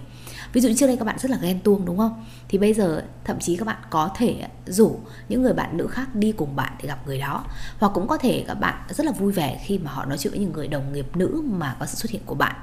Ví 0.52 0.60
dụ 0.60 0.68
trước 0.76 0.86
đây 0.86 0.96
các 0.96 1.04
bạn 1.04 1.18
rất 1.18 1.30
là 1.30 1.38
ghen 1.42 1.57
tuông 1.58 1.84
đúng 1.84 1.99
không? 1.99 2.25
Thì 2.49 2.58
bây 2.58 2.75
giờ 2.75 3.05
thậm 3.25 3.38
chí 3.40 3.56
các 3.56 3.64
bạn 3.64 3.76
có 3.90 4.10
thể 4.16 4.46
rủ 4.66 5.00
những 5.28 5.43
người 5.43 5.52
bạn 5.52 5.76
nữ 5.76 5.87
khác 5.87 6.14
đi 6.14 6.32
cùng 6.32 6.56
bạn 6.56 6.72
để 6.82 6.88
gặp 6.88 7.06
người 7.06 7.19
đó. 7.19 7.44
Hoặc 7.78 7.93
cũng 7.94 8.08
có 8.08 8.16
thể 8.16 8.44
các 8.49 8.55
bạn 8.55 8.75
rất 8.88 9.06
là 9.06 9.12
vui 9.12 9.32
vẻ 9.32 9.60
khi 9.64 9.78
mà 9.78 9.90
họ 9.90 10.05
nói 10.05 10.19
chuyện 10.19 10.31
với 10.31 10.40
những 10.40 10.52
người 10.52 10.69
đồng 10.69 10.93
nghiệp 10.93 11.16
nữ 11.16 11.43
mà 11.44 11.76
có 11.81 11.87
sự 11.87 11.96
xuất 11.96 12.10
hiện 12.10 12.22
của 12.26 12.34
bạn. 12.34 12.56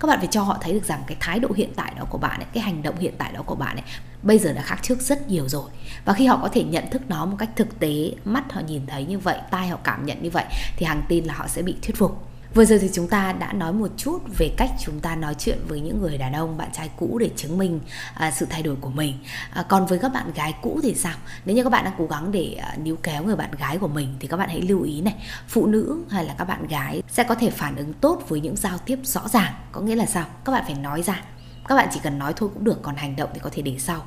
Các 0.00 0.08
bạn 0.08 0.18
phải 0.18 0.28
cho 0.30 0.42
họ 0.42 0.58
thấy 0.60 0.72
được 0.72 0.84
rằng 0.84 1.02
cái 1.06 1.16
thái 1.20 1.38
độ 1.38 1.48
hiện 1.56 1.72
tại 1.76 1.94
đó 1.98 2.04
của 2.10 2.18
bạn 2.18 2.40
ấy, 2.40 2.46
cái 2.52 2.62
hành 2.62 2.82
động 2.82 2.98
hiện 2.98 3.14
tại 3.18 3.32
đó 3.32 3.42
của 3.46 3.54
bạn 3.54 3.76
ấy 3.76 3.84
bây 4.22 4.38
giờ 4.38 4.52
đã 4.52 4.62
khác 4.62 4.78
trước 4.82 5.00
rất 5.00 5.28
nhiều 5.28 5.48
rồi. 5.48 5.70
Và 6.04 6.12
khi 6.12 6.26
họ 6.26 6.38
có 6.42 6.48
thể 6.48 6.64
nhận 6.64 6.90
thức 6.90 7.02
nó 7.08 7.26
một 7.26 7.36
cách 7.38 7.50
thực 7.56 7.78
tế 7.78 8.12
mắt 8.24 8.52
họ 8.52 8.60
nhìn 8.60 8.86
thấy 8.86 9.04
như 9.04 9.18
vậy 9.18 9.38
tai 9.50 9.68
họ 9.68 9.78
cảm 9.84 10.06
nhận 10.06 10.22
như 10.22 10.30
vậy 10.30 10.44
thì 10.76 10.86
hàng 10.86 11.02
tin 11.08 11.24
là 11.24 11.34
họ 11.34 11.48
sẽ 11.48 11.62
bị 11.62 11.76
thuyết 11.82 11.96
phục. 11.96 12.31
Vừa 12.54 12.64
rồi 12.64 12.78
thì 12.78 12.90
chúng 12.92 13.08
ta 13.08 13.32
đã 13.32 13.52
nói 13.52 13.72
một 13.72 13.88
chút 13.96 14.18
về 14.38 14.54
cách 14.56 14.70
chúng 14.80 15.00
ta 15.00 15.16
nói 15.16 15.34
chuyện 15.38 15.58
với 15.68 15.80
những 15.80 16.00
người 16.00 16.18
đàn 16.18 16.32
ông, 16.32 16.56
bạn 16.56 16.68
trai 16.72 16.90
cũ 16.96 17.18
để 17.18 17.30
chứng 17.36 17.58
minh 17.58 17.80
à, 18.14 18.30
sự 18.30 18.46
thay 18.50 18.62
đổi 18.62 18.76
của 18.80 18.90
mình. 18.90 19.18
À, 19.50 19.64
còn 19.68 19.86
với 19.86 19.98
các 19.98 20.12
bạn 20.12 20.32
gái 20.34 20.54
cũ 20.62 20.80
thì 20.82 20.94
sao? 20.94 21.14
Nếu 21.44 21.56
như 21.56 21.64
các 21.64 21.70
bạn 21.70 21.84
đang 21.84 21.94
cố 21.98 22.06
gắng 22.06 22.32
để 22.32 22.56
à, 22.62 22.76
níu 22.82 22.96
kéo 23.02 23.22
người 23.22 23.36
bạn 23.36 23.50
gái 23.58 23.78
của 23.78 23.88
mình 23.88 24.14
thì 24.20 24.28
các 24.28 24.36
bạn 24.36 24.48
hãy 24.48 24.60
lưu 24.60 24.82
ý 24.82 25.00
này, 25.00 25.14
phụ 25.48 25.66
nữ 25.66 26.04
hay 26.10 26.24
là 26.24 26.34
các 26.38 26.44
bạn 26.44 26.66
gái 26.68 27.02
sẽ 27.08 27.24
có 27.24 27.34
thể 27.34 27.50
phản 27.50 27.76
ứng 27.76 27.92
tốt 27.92 28.22
với 28.28 28.40
những 28.40 28.56
giao 28.56 28.78
tiếp 28.78 28.98
rõ 29.02 29.28
ràng. 29.28 29.52
Có 29.72 29.80
nghĩa 29.80 29.96
là 29.96 30.06
sao? 30.06 30.26
Các 30.44 30.52
bạn 30.52 30.64
phải 30.66 30.74
nói 30.74 31.02
ra 31.02 31.22
các 31.68 31.74
bạn 31.74 31.88
chỉ 31.92 32.00
cần 32.02 32.18
nói 32.18 32.32
thôi 32.36 32.50
cũng 32.54 32.64
được, 32.64 32.82
còn 32.82 32.96
hành 32.96 33.16
động 33.16 33.30
thì 33.34 33.40
có 33.40 33.50
thể 33.52 33.62
để 33.62 33.76
sau. 33.78 34.02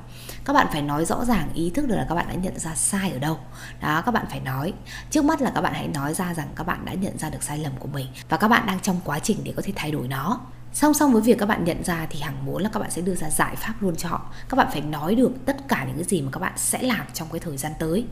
Các 0.45 0.53
bạn 0.53 0.67
phải 0.71 0.81
nói 0.81 1.05
rõ 1.05 1.25
ràng 1.25 1.49
ý 1.53 1.69
thức 1.69 1.87
được 1.87 1.95
là 1.95 2.05
các 2.09 2.15
bạn 2.15 2.27
đã 2.27 2.33
nhận 2.33 2.59
ra 2.59 2.75
sai 2.75 3.11
ở 3.11 3.19
đâu. 3.19 3.39
Đó, 3.81 4.01
các 4.05 4.11
bạn 4.11 4.25
phải 4.29 4.39
nói. 4.39 4.73
Trước 5.09 5.25
mắt 5.25 5.41
là 5.41 5.51
các 5.55 5.61
bạn 5.61 5.73
hãy 5.73 5.87
nói 5.87 6.13
ra 6.13 6.33
rằng 6.33 6.47
các 6.55 6.67
bạn 6.67 6.85
đã 6.85 6.93
nhận 6.93 7.17
ra 7.17 7.29
được 7.29 7.43
sai 7.43 7.57
lầm 7.57 7.71
của 7.79 7.87
mình 7.87 8.07
và 8.29 8.37
các 8.37 8.47
bạn 8.47 8.65
đang 8.65 8.79
trong 8.79 8.99
quá 9.03 9.19
trình 9.19 9.37
để 9.43 9.53
có 9.55 9.61
thể 9.65 9.73
thay 9.75 9.91
đổi 9.91 10.07
nó 10.07 10.39
song 10.75 10.93
song 10.93 11.13
với 11.13 11.21
việc 11.21 11.37
các 11.39 11.45
bạn 11.45 11.63
nhận 11.63 11.83
ra 11.83 12.07
thì 12.09 12.19
hằng 12.19 12.45
muốn 12.45 12.63
là 12.63 12.69
các 12.73 12.79
bạn 12.79 12.91
sẽ 12.91 13.01
đưa 13.01 13.15
ra 13.15 13.29
giải 13.29 13.55
pháp 13.55 13.73
luôn 13.79 13.95
cho 13.95 14.09
họ. 14.09 14.31
Các 14.49 14.55
bạn 14.57 14.67
phải 14.71 14.81
nói 14.81 15.15
được 15.15 15.31
tất 15.45 15.67
cả 15.67 15.85
những 15.87 15.95
cái 15.95 16.03
gì 16.03 16.21
mà 16.21 16.31
các 16.31 16.39
bạn 16.39 16.53
sẽ 16.55 16.81
làm 16.81 17.05
trong 17.13 17.27
cái 17.31 17.39
thời 17.39 17.57
gian 17.57 17.71
tới. 17.79 18.05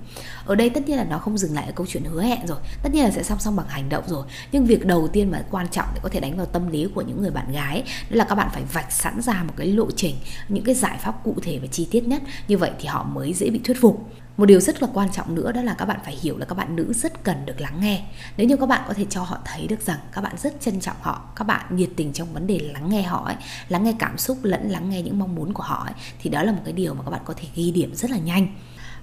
Ở 0.46 0.56
đây 0.56 0.70
tất 0.70 0.88
nhiên 0.88 0.98
là 0.98 1.04
nó 1.04 1.18
không 1.18 1.38
dừng 1.38 1.56
lại 1.56 1.66
ở 1.66 1.72
câu 1.76 1.86
chuyện 1.90 2.04
hứa 2.04 2.22
hẹn 2.22 2.48
rồi. 2.48 2.58
Tất 2.84 2.90
nhiên 2.94 3.04
là 3.04 3.12
sẽ 3.12 3.24
song 3.24 3.40
song 3.40 3.56
bằng 3.56 3.68
hành 3.68 3.90
động 3.90 4.04
rồi. 4.08 4.26
Nhưng 4.52 4.66
việc 4.66 4.86
đầu 4.86 5.08
tiên 5.08 5.32
mà 5.32 5.44
quan 5.52 5.68
trọng 5.68 5.88
để 5.94 6.00
có 6.04 6.10
thể 6.10 6.20
đánh 6.20 6.38
vào 6.38 6.46
tâm 6.46 6.72
lý 6.72 6.88
của 6.96 7.02
những 7.02 7.22
người 7.22 7.32
bạn 7.32 7.52
gái 7.52 7.84
đó 8.10 8.18
là 8.18 8.24
các 8.24 8.36
bạn 8.36 8.50
phải 8.54 8.64
vạch 8.74 8.92
sẵn 8.92 9.22
ra 9.22 9.44
một 9.44 9.54
cái 9.58 9.68
lộ 9.68 9.92
trình, 9.92 10.16
những 10.50 10.64
cái 10.64 10.76
giải 10.76 10.98
pháp 11.02 11.24
cụ 11.24 11.36
thể 11.42 11.60
và 11.62 11.68
chi 11.68 11.88
tiết 11.92 12.08
nhất. 12.08 12.22
Như 12.48 12.58
vậy 12.58 12.72
thì 12.80 12.86
họ 12.86 13.04
mới 13.04 13.34
dễ 13.34 13.50
bị 13.50 13.62
thuyết 13.64 13.78
phục 13.82 14.10
một 14.38 14.46
điều 14.46 14.60
rất 14.60 14.82
là 14.82 14.88
quan 14.94 15.12
trọng 15.12 15.36
nữa 15.36 15.52
đó 15.52 15.62
là 15.62 15.74
các 15.74 15.86
bạn 15.86 16.00
phải 16.06 16.16
hiểu 16.22 16.38
là 16.38 16.46
các 16.46 16.58
bạn 16.58 16.76
nữ 16.76 16.94
rất 16.94 17.24
cần 17.24 17.46
được 17.46 17.62
lắng 17.62 17.80
nghe. 17.82 18.04
Nếu 18.38 18.48
như 18.48 18.58
các 18.58 18.66
bạn 18.66 18.82
có 18.88 18.94
thể 18.94 19.06
cho 19.10 19.24
họ 19.24 19.38
thấy 19.46 19.68
được 19.68 19.82
rằng 19.82 20.00
các 20.12 20.22
bạn 20.22 20.36
rất 20.38 20.62
trân 20.62 20.80
trọng 20.80 20.96
họ 21.02 21.22
các 21.36 21.48
bạn 21.48 21.66
nhiệt 21.76 21.90
tình 21.96 22.14
trong 22.14 22.34
vấn 22.34 22.48
đề 22.48 22.60
lắng 22.60 22.90
nghe 22.90 23.02
họ 23.02 23.26
ấy, 23.26 23.36
lắng 23.70 23.84
nghe 23.84 23.94
cảm 24.00 24.18
xúc 24.18 24.38
lẫn 24.44 24.70
lắng 24.70 24.90
nghe 24.90 25.02
những 25.02 25.20
mong 25.20 25.36
muốn 25.36 25.54
của 25.54 25.64
họ 25.64 25.84
ấy, 25.86 25.94
thì 26.20 26.30
đó 26.30 26.44
là 26.44 26.52
một 26.52 26.62
cái 26.66 26.74
điều 26.74 26.94
mà 26.94 27.04
các 27.04 27.12
bạn 27.12 27.22
có 27.26 27.34
thể 27.38 27.48
ghi 27.56 27.72
điểm 27.72 27.96
rất 27.96 28.12
là 28.12 28.18
nhanh 28.18 28.48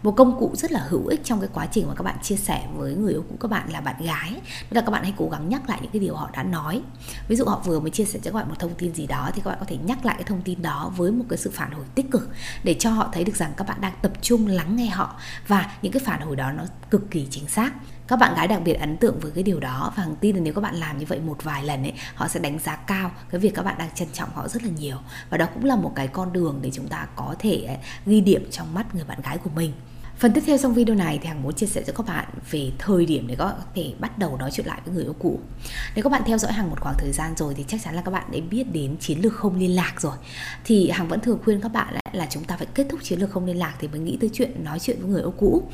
một 0.02 0.12
công 0.16 0.38
cụ 0.38 0.52
rất 0.54 0.73
là 0.73 0.80
hữu 0.88 1.07
ích 1.07 1.21
trong 1.25 1.40
cái 1.40 1.49
quá 1.54 1.66
trình 1.66 1.88
mà 1.88 1.95
các 1.95 2.02
bạn 2.02 2.16
chia 2.23 2.37
sẻ 2.37 2.66
với 2.76 2.95
người 2.95 3.12
yêu 3.12 3.25
cũ 3.28 3.37
các 3.40 3.50
bạn 3.50 3.73
là 3.73 3.80
bạn 3.80 4.04
gái. 4.04 4.33
Đó 4.71 4.71
là 4.71 4.80
các 4.80 4.90
bạn 4.90 5.02
hãy 5.02 5.14
cố 5.16 5.28
gắng 5.28 5.49
nhắc 5.49 5.69
lại 5.69 5.78
những 5.83 5.90
cái 5.92 6.00
điều 6.00 6.14
họ 6.14 6.30
đã 6.33 6.42
nói. 6.42 6.83
Ví 7.28 7.37
dụ 7.37 7.45
họ 7.45 7.62
vừa 7.64 7.80
mới 7.80 7.90
chia 7.90 8.04
sẻ 8.04 8.19
cho 8.23 8.30
các 8.30 8.35
bạn 8.35 8.49
một 8.49 8.54
thông 8.59 8.75
tin 8.75 8.95
gì 8.95 9.07
đó, 9.07 9.30
thì 9.35 9.42
các 9.45 9.50
bạn 9.50 9.59
có 9.61 9.66
thể 9.69 9.76
nhắc 9.76 10.04
lại 10.04 10.14
cái 10.19 10.25
thông 10.25 10.42
tin 10.42 10.62
đó 10.62 10.92
với 10.97 11.12
một 11.12 11.25
cái 11.28 11.38
sự 11.38 11.50
phản 11.54 11.71
hồi 11.71 11.85
tích 11.95 12.11
cực 12.11 12.30
để 12.64 12.75
cho 12.75 12.90
họ 12.90 13.09
thấy 13.12 13.25
được 13.25 13.37
rằng 13.37 13.52
các 13.57 13.69
bạn 13.69 13.80
đang 13.80 13.92
tập 14.02 14.12
trung 14.23 14.47
lắng 14.47 14.76
nghe 14.76 14.87
họ 14.87 15.16
và 15.49 15.73
những 15.83 15.92
cái 15.92 16.02
phản 16.04 16.21
hồi 16.21 16.37
đó 16.37 16.52
nó 16.52 16.64
cực 16.90 17.11
kỳ 17.11 17.26
chính 17.30 17.49
xác. 17.49 17.73
Các 18.09 18.19
bạn 18.19 18.35
gái 18.35 18.49
đặc 18.49 18.61
biệt 18.64 18.75
ấn 18.75 18.97
tượng 18.97 19.21
với 19.21 19.30
cái 19.30 19.42
điều 19.42 19.61
đó 19.61 19.92
và 19.97 20.02
hằng 20.02 20.16
tin 20.16 20.37
là 20.37 20.42
nếu 20.42 20.54
các 20.54 20.61
bạn 20.61 20.75
làm 20.75 20.99
như 20.99 21.07
vậy 21.09 21.21
một 21.21 21.37
vài 21.42 21.64
lần 21.64 21.83
ấy, 21.83 21.92
họ 22.14 22.28
sẽ 22.28 22.40
đánh 22.40 22.59
giá 22.59 22.76
cao 22.76 23.11
cái 23.30 23.40
việc 23.40 23.54
các 23.54 23.64
bạn 23.64 23.78
đang 23.78 23.90
trân 23.95 24.09
trọng 24.12 24.28
họ 24.35 24.49
rất 24.49 24.62
là 24.62 24.71
nhiều. 24.78 24.97
Và 25.30 25.38
đó 25.38 25.47
cũng 25.54 25.64
là 25.64 25.76
một 25.76 25.92
cái 25.95 26.09
con 26.09 26.33
đường 26.33 26.59
để 26.62 26.71
chúng 26.75 26.88
ta 26.88 27.07
có 27.16 27.35
thể 27.38 27.64
à, 27.69 27.76
ghi 28.07 28.21
điểm 28.21 28.49
trong 28.50 28.75
mắt 28.75 28.95
người 28.95 29.04
bạn 29.04 29.21
gái 29.23 29.38
của 29.38 29.50
mình. 29.54 29.73
Phần 30.21 30.33
tiếp 30.33 30.43
theo 30.47 30.59
trong 30.59 30.75
video 30.75 30.97
này 30.97 31.19
thì 31.23 31.29
Hằng 31.29 31.43
muốn 31.43 31.55
chia 31.55 31.67
sẻ 31.67 31.83
cho 31.87 31.93
các 31.93 32.07
bạn 32.07 32.25
về 32.50 32.71
thời 32.79 33.07
điểm 33.07 33.27
để 33.27 33.37
có 33.39 33.53
thể 33.75 33.93
bắt 33.99 34.19
đầu 34.19 34.37
nói 34.37 34.50
chuyện 34.50 34.67
lại 34.67 34.81
với 34.85 34.95
người 34.95 35.05
yêu 35.05 35.15
cũ. 35.19 35.41
Nếu 35.95 36.03
các 36.03 36.12
bạn 36.12 36.23
theo 36.27 36.39
dõi 36.39 36.53
Hằng 36.53 36.71
một 36.71 36.81
khoảng 36.81 36.95
thời 36.99 37.12
gian 37.12 37.35
rồi 37.37 37.55
thì 37.55 37.65
chắc 37.69 37.81
chắn 37.85 37.95
là 37.95 38.03
các 38.03 38.11
bạn 38.11 38.25
đã 38.33 38.39
biết 38.50 38.65
đến 38.73 38.97
chiến 39.00 39.21
lược 39.21 39.33
không 39.33 39.59
liên 39.59 39.77
lạc 39.77 39.95
rồi. 40.00 40.17
Thì 40.65 40.91
Hằng 40.91 41.09
vẫn 41.09 41.21
thường 41.21 41.39
khuyên 41.45 41.61
các 41.61 41.69
bạn 41.69 41.95
là 42.12 42.27
chúng 42.31 42.45
ta 42.45 42.57
phải 42.57 42.67
kết 42.75 42.87
thúc 42.91 43.00
chiến 43.03 43.21
lược 43.21 43.31
không 43.31 43.47
liên 43.47 43.59
lạc 43.59 43.75
thì 43.79 43.89
mới 43.89 44.00
nghĩ 44.00 44.19
tới 44.21 44.31
chuyện 44.33 44.65
nói 44.65 44.79
chuyện 44.79 44.97
với 45.00 45.11
người 45.11 45.21
yêu 45.21 45.35
cũ 45.39 45.71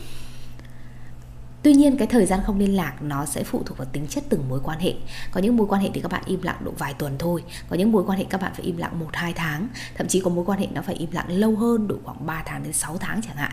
Tuy 1.62 1.74
nhiên 1.74 1.96
cái 1.96 2.06
thời 2.06 2.26
gian 2.26 2.40
không 2.46 2.58
liên 2.58 2.76
lạc 2.76 3.02
nó 3.02 3.24
sẽ 3.24 3.42
phụ 3.42 3.62
thuộc 3.66 3.78
vào 3.78 3.88
tính 3.92 4.06
chất 4.06 4.24
từng 4.28 4.48
mối 4.48 4.60
quan 4.64 4.78
hệ. 4.78 4.94
Có 5.30 5.40
những 5.40 5.56
mối 5.56 5.66
quan 5.70 5.82
hệ 5.82 5.90
thì 5.94 6.00
các 6.00 6.12
bạn 6.12 6.22
im 6.26 6.42
lặng 6.42 6.56
độ 6.64 6.72
vài 6.78 6.94
tuần 6.94 7.16
thôi, 7.18 7.44
có 7.68 7.76
những 7.76 7.92
mối 7.92 8.04
quan 8.06 8.18
hệ 8.18 8.24
các 8.30 8.40
bạn 8.40 8.52
phải 8.54 8.64
im 8.64 8.76
lặng 8.76 8.98
1 8.98 9.06
2 9.12 9.32
tháng, 9.32 9.68
thậm 9.94 10.08
chí 10.08 10.20
có 10.20 10.30
mối 10.30 10.44
quan 10.44 10.58
hệ 10.58 10.66
nó 10.74 10.82
phải 10.82 10.94
im 10.94 11.10
lặng 11.12 11.26
lâu 11.28 11.56
hơn 11.56 11.88
độ 11.88 11.96
khoảng 12.04 12.26
3 12.26 12.42
tháng 12.46 12.62
đến 12.62 12.72
6 12.72 12.98
tháng 12.98 13.20
chẳng 13.22 13.36
hạn. 13.36 13.52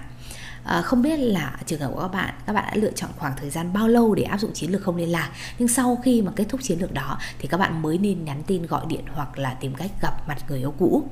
À, 0.63 0.81
không 0.81 1.01
biết 1.01 1.17
là 1.17 1.57
trường 1.65 1.79
hợp 1.79 1.91
của 1.93 2.01
các 2.01 2.07
bạn 2.07 2.33
các 2.45 2.53
bạn 2.53 2.65
đã 2.67 2.75
lựa 2.75 2.91
chọn 2.91 3.09
khoảng 3.17 3.33
thời 3.37 3.49
gian 3.49 3.73
bao 3.73 3.87
lâu 3.87 4.15
để 4.15 4.23
áp 4.23 4.37
dụng 4.37 4.53
chiến 4.53 4.71
lược 4.71 4.81
không 4.81 4.95
liên 4.95 5.11
lạc. 5.11 5.31
Nhưng 5.59 5.67
sau 5.67 5.97
khi 6.03 6.21
mà 6.21 6.31
kết 6.35 6.45
thúc 6.49 6.61
chiến 6.63 6.79
lược 6.81 6.93
đó 6.93 7.17
thì 7.39 7.47
các 7.47 7.57
bạn 7.57 7.81
mới 7.81 7.97
nên 7.97 8.25
nhắn 8.25 8.43
tin 8.47 8.65
gọi 8.65 8.85
điện 8.87 9.03
hoặc 9.13 9.37
là 9.37 9.53
tìm 9.53 9.73
cách 9.73 9.91
gặp 10.01 10.27
mặt 10.27 10.37
người 10.49 10.59
yêu 10.59 10.73
cũ. 10.79 11.03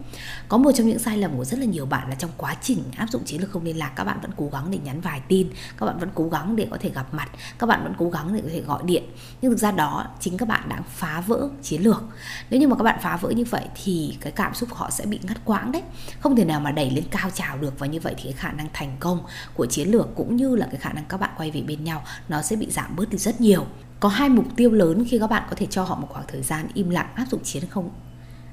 Có 0.47 0.57
một 0.57 0.71
trong 0.71 0.87
những 0.87 0.99
sai 0.99 1.17
lầm 1.17 1.37
của 1.37 1.45
rất 1.45 1.59
là 1.59 1.65
nhiều 1.65 1.85
bạn 1.85 2.09
là 2.09 2.15
trong 2.15 2.31
quá 2.37 2.55
trình 2.61 2.83
áp 2.97 3.07
dụng 3.09 3.23
chiến 3.25 3.41
lược 3.41 3.51
không 3.51 3.63
liên 3.63 3.77
lạc 3.77 3.91
các 3.95 4.03
bạn 4.03 4.19
vẫn 4.21 4.31
cố 4.37 4.49
gắng 4.51 4.71
để 4.71 4.77
nhắn 4.83 5.01
vài 5.01 5.21
tin 5.27 5.49
các 5.77 5.85
bạn 5.85 5.99
vẫn 5.99 6.09
cố 6.15 6.29
gắng 6.29 6.55
để 6.55 6.67
có 6.71 6.77
thể 6.79 6.89
gặp 6.89 7.13
mặt 7.13 7.29
các 7.59 7.67
bạn 7.67 7.83
vẫn 7.83 7.93
cố 7.97 8.09
gắng 8.09 8.33
để 8.33 8.41
có 8.43 8.49
thể 8.51 8.61
gọi 8.61 8.83
điện. 8.85 9.03
Nhưng 9.41 9.51
thực 9.51 9.59
ra 9.59 9.71
đó 9.71 10.05
chính 10.19 10.37
các 10.37 10.47
bạn 10.47 10.69
đang 10.69 10.83
phá 10.87 11.23
vỡ 11.27 11.49
chiến 11.63 11.81
lược. 11.81 12.03
Nếu 12.49 12.59
như 12.59 12.67
mà 12.67 12.75
các 12.75 12.83
bạn 12.83 12.99
phá 13.01 13.17
vỡ 13.17 13.29
như 13.29 13.43
vậy 13.49 13.67
thì 13.83 14.17
cái 14.21 14.31
cảm 14.31 14.53
xúc 14.53 14.69
của 14.69 14.75
họ 14.75 14.89
sẽ 14.89 15.05
bị 15.05 15.19
ngắt 15.23 15.37
quãng 15.45 15.71
đấy. 15.71 15.81
Không 16.19 16.35
thể 16.35 16.45
nào 16.45 16.59
mà 16.59 16.71
đẩy 16.71 16.91
lên 16.91 17.03
cao 17.11 17.29
trào 17.29 17.57
được 17.57 17.79
và 17.79 17.87
như 17.87 17.99
vậy 17.99 18.13
thì 18.17 18.23
cái 18.23 18.33
khả 18.33 18.51
năng 18.51 18.67
thành 18.73 18.95
công 18.99 19.23
của 19.53 19.65
chiến 19.65 19.91
lược 19.91 20.15
cũng 20.15 20.35
như 20.35 20.55
là 20.55 20.67
cái 20.71 20.79
khả 20.79 20.93
năng 20.93 21.05
các 21.05 21.17
bạn 21.17 21.29
quay 21.37 21.51
về 21.51 21.61
bên 21.61 21.83
nhau, 21.83 22.03
nó 22.29 22.41
sẽ 22.41 22.55
bị 22.55 22.71
giảm 22.71 22.95
bớt 22.95 23.09
đi 23.09 23.17
rất 23.17 23.41
nhiều 23.41 23.65
có 24.01 24.09
hai 24.09 24.29
mục 24.29 24.45
tiêu 24.55 24.71
lớn 24.71 25.05
khi 25.09 25.19
các 25.19 25.27
bạn 25.27 25.43
có 25.49 25.55
thể 25.55 25.65
cho 25.69 25.83
họ 25.83 25.95
một 25.95 26.07
khoảng 26.09 26.25
thời 26.27 26.41
gian 26.41 26.67
im 26.73 26.89
lặng, 26.89 27.07
áp 27.15 27.25
dụng 27.31 27.43
chiến 27.43 27.63
không, 27.69 27.89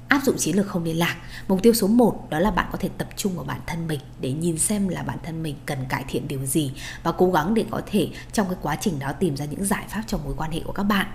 áp 0.07 0.21
dụng 0.25 0.37
chiến 0.37 0.55
lược 0.55 0.67
không 0.67 0.83
liên 0.83 0.99
lạc. 0.99 1.15
Mục 1.47 1.59
tiêu 1.63 1.73
số 1.73 1.87
1 1.87 2.27
đó 2.29 2.39
là 2.39 2.51
bạn 2.51 2.69
có 2.71 2.77
thể 2.77 2.89
tập 2.97 3.07
trung 3.15 3.35
vào 3.35 3.45
bản 3.45 3.59
thân 3.67 3.87
mình 3.87 3.99
để 4.21 4.31
nhìn 4.31 4.57
xem 4.57 4.87
là 4.87 5.03
bản 5.03 5.17
thân 5.23 5.43
mình 5.43 5.55
cần 5.65 5.77
cải 5.89 6.05
thiện 6.07 6.27
điều 6.27 6.45
gì 6.45 6.71
và 7.03 7.11
cố 7.11 7.31
gắng 7.31 7.53
để 7.53 7.65
có 7.71 7.81
thể 7.85 8.09
trong 8.31 8.47
cái 8.47 8.57
quá 8.61 8.77
trình 8.81 8.99
đó 8.99 9.11
tìm 9.11 9.37
ra 9.37 9.45
những 9.45 9.65
giải 9.65 9.85
pháp 9.89 10.03
cho 10.07 10.17
mối 10.17 10.33
quan 10.37 10.51
hệ 10.51 10.59
của 10.65 10.71
các 10.71 10.83
bạn 10.83 11.07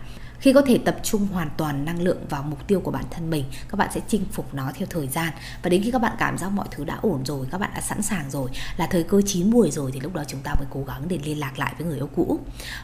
khi 0.44 0.52
có 0.52 0.62
thể 0.62 0.78
tập 0.78 0.96
trung 1.02 1.26
hoàn 1.32 1.50
toàn 1.56 1.84
năng 1.84 2.02
lượng 2.02 2.18
vào 2.30 2.42
mục 2.42 2.66
tiêu 2.66 2.80
của 2.80 2.90
bản 2.90 3.04
thân 3.10 3.30
mình, 3.30 3.44
các 3.68 3.76
bạn 3.76 3.90
sẽ 3.94 4.00
chinh 4.08 4.24
phục 4.32 4.54
nó 4.54 4.70
theo 4.74 4.88
thời 4.90 5.08
gian. 5.08 5.32
Và 5.62 5.70
đến 5.70 5.82
khi 5.82 5.90
các 5.90 5.98
bạn 5.98 6.12
cảm 6.18 6.38
giác 6.38 6.48
mọi 6.48 6.66
thứ 6.70 6.84
đã 6.84 6.98
ổn 7.02 7.24
rồi, 7.24 7.46
các 7.50 7.58
bạn 7.58 7.70
đã 7.74 7.80
sẵn 7.80 8.02
sàng 8.02 8.30
rồi, 8.30 8.50
là 8.76 8.86
thời 8.86 9.02
cơ 9.02 9.22
chín 9.26 9.50
muồi 9.50 9.70
rồi, 9.70 9.90
thì 9.92 10.00
lúc 10.00 10.14
đó 10.14 10.22
chúng 10.28 10.40
ta 10.40 10.54
mới 10.54 10.66
cố 10.70 10.84
gắng 10.84 11.02
để 11.08 11.18
liên 11.24 11.40
lạc 11.40 11.58
lại 11.58 11.74
với 11.78 11.86
người 11.86 11.96
yêu 11.96 12.08
cũ. 12.16 12.38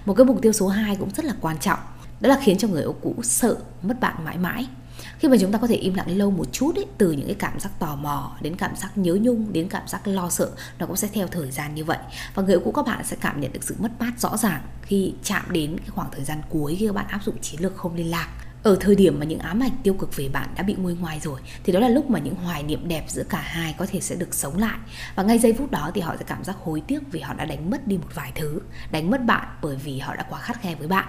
Một 0.05 0.14
cái 0.14 0.25
mục 0.25 0.38
tiêu 0.43 0.52
số 0.52 0.69
2 0.69 0.97
cũng 0.97 1.11
rất 1.11 1.25
là 1.25 1.35
quan 1.40 1.59
trọng, 1.59 1.79
đó 2.21 2.29
là 2.29 2.38
khiến 2.43 2.59
cho 2.59 2.69
người 2.69 2.83
yêu 2.83 2.95
cũ 3.02 3.14
sợ 3.23 3.57
mất 3.83 4.00
bạn 4.00 4.25
mãi 4.25 4.38
mãi 4.38 4.67
khi 5.21 5.29
mà 5.29 5.37
chúng 5.41 5.53
ta 5.53 5.59
có 5.59 5.67
thể 5.67 5.75
im 5.75 5.95
lặng 5.95 6.19
lâu 6.19 6.31
một 6.31 6.53
chút 6.53 6.77
ấy, 6.77 6.87
từ 6.99 7.12
những 7.12 7.27
cái 7.27 7.37
cảm 7.39 7.61
giác 7.61 7.71
tò 7.79 7.97
mò 7.97 8.37
đến 8.41 8.57
cảm 8.57 8.77
giác 8.77 8.99
nhớ 8.99 9.19
nhung 9.21 9.53
đến 9.53 9.69
cảm 9.69 9.89
giác 9.89 10.07
lo 10.07 10.31
sợ 10.31 10.50
nó 10.79 10.87
cũng 10.87 10.97
sẽ 10.97 11.09
theo 11.12 11.27
thời 11.27 11.50
gian 11.50 11.75
như 11.75 11.85
vậy. 11.85 11.99
Và 12.35 12.43
người 12.43 12.59
cũ 12.65 12.73
các 12.73 12.87
bạn 12.87 13.05
sẽ 13.05 13.17
cảm 13.21 13.41
nhận 13.41 13.53
được 13.53 13.65
sự 13.65 13.77
mất 13.79 13.91
mát 14.00 14.12
rõ 14.19 14.37
ràng 14.37 14.62
khi 14.83 15.15
chạm 15.23 15.43
đến 15.50 15.79
cái 15.79 15.89
khoảng 15.91 16.11
thời 16.12 16.25
gian 16.25 16.39
cuối 16.49 16.77
khi 16.79 16.87
các 16.87 16.95
bạn 16.95 17.07
áp 17.09 17.21
dụng 17.25 17.39
chiến 17.43 17.61
lược 17.61 17.77
không 17.77 17.95
liên 17.95 18.11
lạc 18.11 18.29
ở 18.62 18.76
thời 18.81 18.95
điểm 18.95 19.19
mà 19.19 19.25
những 19.25 19.38
ám 19.38 19.62
ảnh 19.62 19.71
tiêu 19.83 19.95
cực 19.95 20.17
về 20.17 20.29
bạn 20.29 20.49
đã 20.57 20.62
bị 20.62 20.75
nguôi 20.79 20.95
ngoài 20.95 21.21
rồi, 21.21 21.40
thì 21.64 21.73
đó 21.73 21.81
là 21.81 21.88
lúc 21.88 22.11
mà 22.11 22.19
những 22.19 22.35
hoài 22.35 22.62
niệm 22.62 22.88
đẹp 22.88 23.05
giữa 23.09 23.23
cả 23.23 23.40
hai 23.40 23.75
có 23.79 23.87
thể 23.90 24.00
sẽ 24.00 24.17
được 24.17 24.35
sống 24.35 24.59
lại. 24.59 24.79
Và 25.14 25.23
ngay 25.23 25.38
giây 25.38 25.52
phút 25.52 25.71
đó 25.71 25.90
thì 25.95 26.00
họ 26.00 26.17
sẽ 26.19 26.25
cảm 26.26 26.45
giác 26.45 26.57
hối 26.64 26.83
tiếc 26.87 27.00
vì 27.12 27.21
họ 27.21 27.35
đã 27.35 27.45
đánh 27.45 27.71
mất 27.71 27.87
đi 27.87 27.97
một 27.97 28.09
vài 28.14 28.33
thứ, 28.35 28.61
đánh 28.90 29.11
mất 29.11 29.25
bạn 29.25 29.49
bởi 29.62 29.76
vì 29.76 29.99
họ 29.99 30.17
đã 30.17 30.25
quá 30.31 30.40
khắt 30.40 30.62
khe 30.62 30.75
với 30.75 30.88
bạn. 30.88 31.07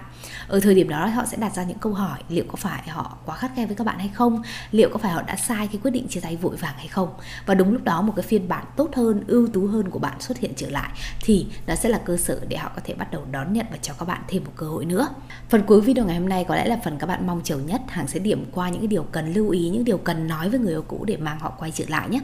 Ở 0.47 0.59
thời 0.59 0.75
điểm 0.75 0.89
đó 0.89 1.05
họ 1.05 1.25
sẽ 1.25 1.37
đặt 1.37 1.55
ra 1.55 1.63
những 1.63 1.79
câu 1.79 1.93
hỏi, 1.93 2.19
liệu 2.29 2.45
có 2.47 2.55
phải 2.55 2.87
họ 2.87 3.17
quá 3.25 3.35
khắt 3.35 3.51
khe 3.55 3.65
với 3.65 3.75
các 3.75 3.83
bạn 3.83 3.99
hay 3.99 4.11
không? 4.13 4.41
Liệu 4.71 4.89
có 4.93 4.97
phải 4.97 5.11
họ 5.11 5.21
đã 5.21 5.35
sai 5.35 5.67
khi 5.71 5.77
quyết 5.77 5.91
định 5.91 6.07
chia 6.07 6.19
tay 6.19 6.35
vội 6.35 6.55
vàng 6.55 6.75
hay 6.77 6.87
không? 6.87 7.13
Và 7.45 7.53
đúng 7.53 7.73
lúc 7.73 7.83
đó 7.83 8.01
một 8.01 8.13
cái 8.15 8.23
phiên 8.23 8.47
bản 8.47 8.65
tốt 8.75 8.89
hơn, 8.95 9.23
ưu 9.27 9.47
tú 9.47 9.67
hơn 9.67 9.89
của 9.89 9.99
bạn 9.99 10.21
xuất 10.21 10.37
hiện 10.37 10.53
trở 10.55 10.69
lại, 10.69 10.89
thì 11.21 11.47
đó 11.65 11.75
sẽ 11.75 11.89
là 11.89 11.97
cơ 12.05 12.17
sở 12.17 12.39
để 12.47 12.57
họ 12.57 12.71
có 12.75 12.81
thể 12.85 12.93
bắt 12.93 13.11
đầu 13.11 13.25
đón 13.31 13.53
nhận 13.53 13.65
và 13.71 13.77
cho 13.81 13.93
các 13.99 14.07
bạn 14.07 14.21
thêm 14.27 14.43
một 14.43 14.51
cơ 14.55 14.67
hội 14.67 14.85
nữa. 14.85 15.07
Phần 15.49 15.63
cuối 15.63 15.81
video 15.81 16.05
ngày 16.05 16.17
hôm 16.17 16.29
nay 16.29 16.45
có 16.47 16.55
lẽ 16.55 16.65
là 16.65 16.79
phần 16.83 16.97
các 16.97 17.07
bạn 17.07 17.27
mong 17.27 17.40
chờ 17.43 17.57
nhất 17.57 17.81
hàng 17.87 18.07
sẽ 18.07 18.19
điểm 18.19 18.45
qua 18.51 18.69
những 18.69 18.81
cái 18.81 18.87
điều 18.87 19.03
cần 19.03 19.33
lưu 19.33 19.49
ý 19.49 19.69
những 19.69 19.85
điều 19.85 19.97
cần 19.97 20.27
nói 20.27 20.49
với 20.49 20.59
người 20.59 20.73
yêu 20.73 20.83
cũ 20.87 21.05
để 21.05 21.17
mang 21.17 21.39
họ 21.39 21.53
quay 21.59 21.71
trở 21.71 21.85
lại 21.87 22.09
nhé. 22.09 22.19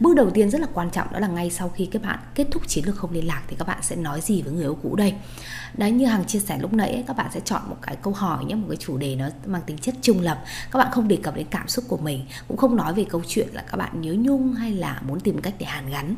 Bước 0.00 0.16
đầu 0.16 0.30
tiên 0.30 0.50
rất 0.50 0.60
là 0.60 0.66
quan 0.74 0.90
trọng 0.90 1.12
đó 1.12 1.18
là 1.18 1.28
ngay 1.28 1.50
sau 1.50 1.68
khi 1.68 1.86
các 1.86 2.02
bạn 2.02 2.18
kết 2.34 2.46
thúc 2.50 2.68
chiến 2.68 2.86
lược 2.86 2.96
không 2.96 3.12
liên 3.12 3.26
lạc 3.26 3.42
thì 3.48 3.56
các 3.58 3.68
bạn 3.68 3.78
sẽ 3.82 3.96
nói 3.96 4.20
gì 4.20 4.42
với 4.42 4.52
người 4.52 4.64
yêu 4.64 4.78
cũ 4.82 4.96
đây? 4.96 5.14
Đấy 5.74 5.90
như 5.90 6.06
hàng 6.06 6.24
chia 6.24 6.38
sẻ 6.38 6.58
lúc 6.58 6.72
nãy 6.72 6.90
ấy, 6.92 7.04
các 7.06 7.16
bạn 7.16 7.30
sẽ 7.34 7.40
chọn 7.44 7.62
một 7.68 7.76
cái 7.82 7.96
câu 7.96 8.12
hỏi 8.12 8.44
nhé 8.44 8.54
một 8.54 8.66
cái 8.68 8.76
chủ 8.76 8.96
đề 8.96 9.16
nó 9.16 9.28
mang 9.46 9.62
tính 9.66 9.78
chất 9.78 9.94
trung 10.02 10.20
lập. 10.20 10.44
Các 10.70 10.78
bạn 10.78 10.88
không 10.92 11.08
đề 11.08 11.16
cập 11.16 11.36
đến 11.36 11.46
cảm 11.50 11.68
xúc 11.68 11.84
của 11.88 11.96
mình 11.96 12.26
cũng 12.48 12.56
không 12.56 12.76
nói 12.76 12.94
về 12.94 13.04
câu 13.08 13.22
chuyện 13.28 13.48
là 13.52 13.64
các 13.70 13.76
bạn 13.76 14.00
nhớ 14.00 14.14
nhung 14.18 14.52
hay 14.52 14.72
là 14.72 15.00
muốn 15.06 15.20
tìm 15.20 15.40
cách 15.40 15.54
để 15.58 15.66
hàn 15.66 15.90
gắn. 15.90 16.16